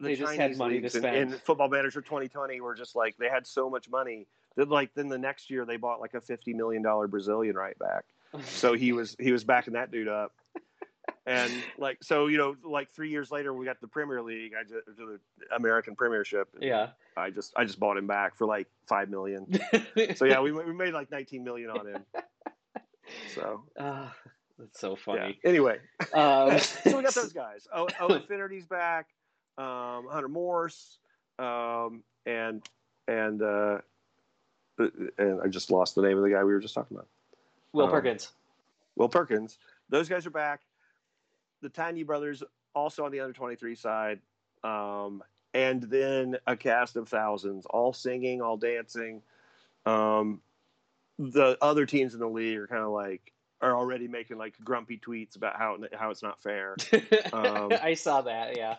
[0.00, 1.16] the They just Chinese had money to leagues in- spend.
[1.16, 4.26] In, Football Manager 2020 were just like they had so much money
[4.56, 7.78] that like then the next year they bought like a 50 million dollar Brazilian right
[7.78, 8.04] back.
[8.46, 10.32] So he was he was backing that dude up.
[11.26, 14.62] And like so, you know, like three years later, we got the Premier League, I
[14.62, 15.18] just the
[15.56, 16.48] American Premiership.
[16.60, 16.88] yeah.
[17.16, 19.46] I just I just bought him back for like five million.
[20.16, 22.04] So yeah, we we made like 19 million on him.
[23.34, 24.14] So Ah,
[24.58, 24.96] that's so yeah.
[24.96, 25.38] funny.
[25.44, 25.78] Anyway,
[26.12, 27.66] Um, so we got those guys.
[27.74, 29.06] Oh, oh Infinity's back.
[29.56, 30.98] Um, Hunter Morse,
[31.38, 32.62] um, and
[33.08, 33.78] and uh,
[34.78, 37.06] and I just lost the name of the guy we were just talking about.
[37.72, 38.32] Will um, Perkins.
[38.96, 39.58] Will Perkins.
[39.88, 40.60] Those guys are back.
[41.64, 42.42] The Tiny Brothers
[42.74, 44.20] also on the under twenty three side,
[44.62, 45.22] um,
[45.54, 49.22] and then a cast of thousands, all singing, all dancing.
[49.86, 50.42] Um,
[51.18, 54.98] the other teams in the league are kind of like are already making like grumpy
[54.98, 56.76] tweets about how how it's not fair.
[57.32, 58.58] um, I saw that.
[58.58, 58.76] Yeah.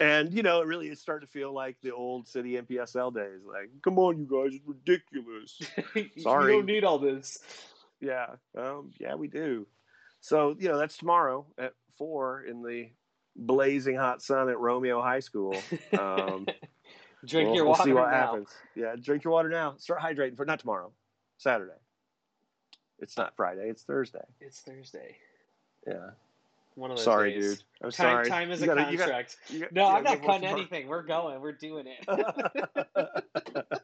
[0.00, 3.42] And you know, it really is starting to feel like the old city NPSL days.
[3.46, 5.62] Like, come on, you guys, it's ridiculous.
[6.20, 6.52] Sorry.
[6.54, 7.38] you don't need all this.
[8.00, 8.26] yeah,
[8.58, 9.68] um, yeah, we do.
[10.20, 12.88] So you know, that's tomorrow at four in the
[13.36, 15.56] blazing hot sun at Romeo High School.
[15.98, 16.46] Um,
[17.26, 18.16] Drink we'll- your we'll water see what now.
[18.16, 18.48] happens.
[18.74, 19.74] Yeah, drink your water now.
[19.78, 20.92] Start hydrating for not tomorrow,
[21.38, 21.72] Saturday.
[22.98, 23.68] It's not Friday.
[23.70, 24.24] It's Thursday.
[24.40, 25.16] It's Thursday.
[25.86, 26.10] Yeah.
[26.74, 27.50] One of those Sorry, days.
[27.56, 27.62] dude.
[27.82, 28.28] I'm Time, sorry.
[28.28, 29.36] time is You a gotta- you gotta- contract.
[29.48, 30.86] you got- no, you I'm not cutting anything.
[30.88, 31.40] We're going.
[31.40, 32.04] We're doing it.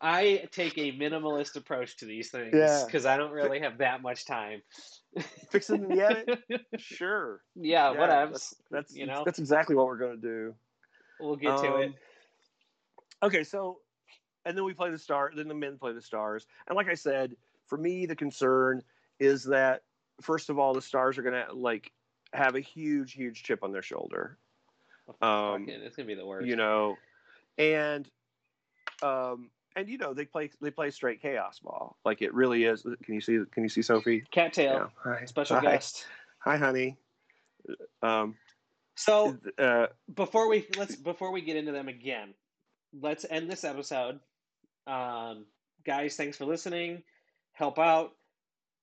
[0.00, 2.82] I take a minimalist approach to these things Yeah.
[2.86, 4.62] because I don't really have that much time.
[5.50, 6.40] Fixing the edit?
[6.78, 7.40] Sure.
[7.56, 8.38] yeah, Yeah, whatever.
[8.70, 9.22] That's You know?
[9.24, 10.54] that's exactly what we're gonna do.
[11.18, 11.86] We'll get to it.
[11.88, 11.94] Um,
[13.22, 13.80] Okay, so
[14.46, 15.30] and then we play the star.
[15.34, 16.46] Then the men play the stars.
[16.66, 17.36] And like I said,
[17.66, 18.82] for me, the concern
[19.18, 19.82] is that
[20.22, 21.92] first of all, the stars are gonna like
[22.32, 24.38] have a huge, huge chip on their shoulder.
[25.20, 26.46] um, Fucking- it's gonna be the worst.
[26.46, 26.96] You know,
[27.58, 28.08] and
[29.02, 29.50] um
[29.80, 31.96] and you know they play they play straight chaos ball.
[32.04, 32.82] Like it really is.
[33.02, 33.38] Can you see?
[33.50, 34.24] Can you see Sophie?
[34.30, 34.72] Cattail,
[35.04, 35.12] Yeah.
[35.18, 35.24] Hi.
[35.24, 35.62] special Hi.
[35.62, 36.06] guest.
[36.40, 36.96] Hi, honey.
[38.02, 38.36] Um.
[38.96, 42.34] So Uh, before we let's before we get into them again,
[43.00, 44.20] let's end this episode.
[44.86, 45.46] Um,
[45.84, 47.02] guys, thanks for listening.
[47.52, 48.12] Help out.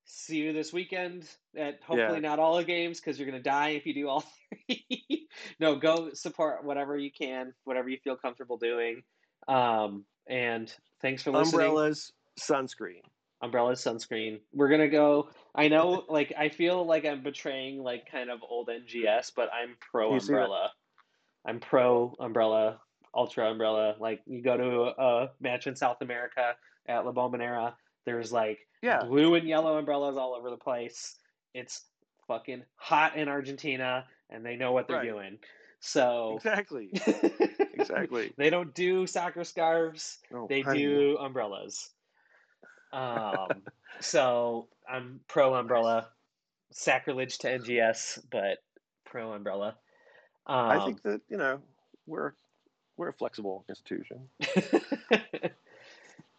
[0.09, 2.29] See you this weekend at hopefully Yeah.
[2.29, 4.23] not all the games because you're gonna die if you do all
[4.67, 5.27] three.
[5.59, 9.03] no, go support whatever you can, whatever you feel comfortable doing.
[9.47, 11.61] Um, and thanks for listening.
[11.67, 13.01] umbrellas, sunscreen.
[13.41, 18.31] Umbrellas, sunscreen we're gonna go i know like i feel like i'm betraying like kind
[18.31, 20.71] of old ngs but i'm pro You umbrella
[21.45, 22.79] i'm pro umbrella
[23.13, 26.55] ultra umbrella like you go to a match in south america
[26.87, 27.73] at la bombonera
[28.07, 29.03] there's like Yeah.
[29.03, 31.17] blue and yellow umbrellas all over the place
[31.53, 31.85] it's
[32.27, 35.09] fucking hot in argentina and they know what they're Right.
[35.09, 35.37] doing
[35.79, 36.91] so Exactly.
[37.79, 38.33] Exactly.
[38.37, 40.83] they don't do soccer scarves Oh, they honey.
[40.83, 41.89] do umbrellas.
[42.93, 43.61] Um,
[43.99, 46.07] so I'm pro umbrella,
[46.71, 48.59] sacrilege to NGS, but
[49.05, 49.75] pro umbrella.
[50.45, 51.61] Um, I think that you know
[52.05, 52.33] we're
[52.97, 54.29] we're a flexible institution.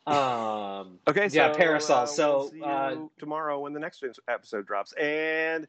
[0.07, 2.03] um, Okay, so Yeah, parasol.
[2.03, 5.67] uh, So, we'll uh, tomorrow when the next episode drops, and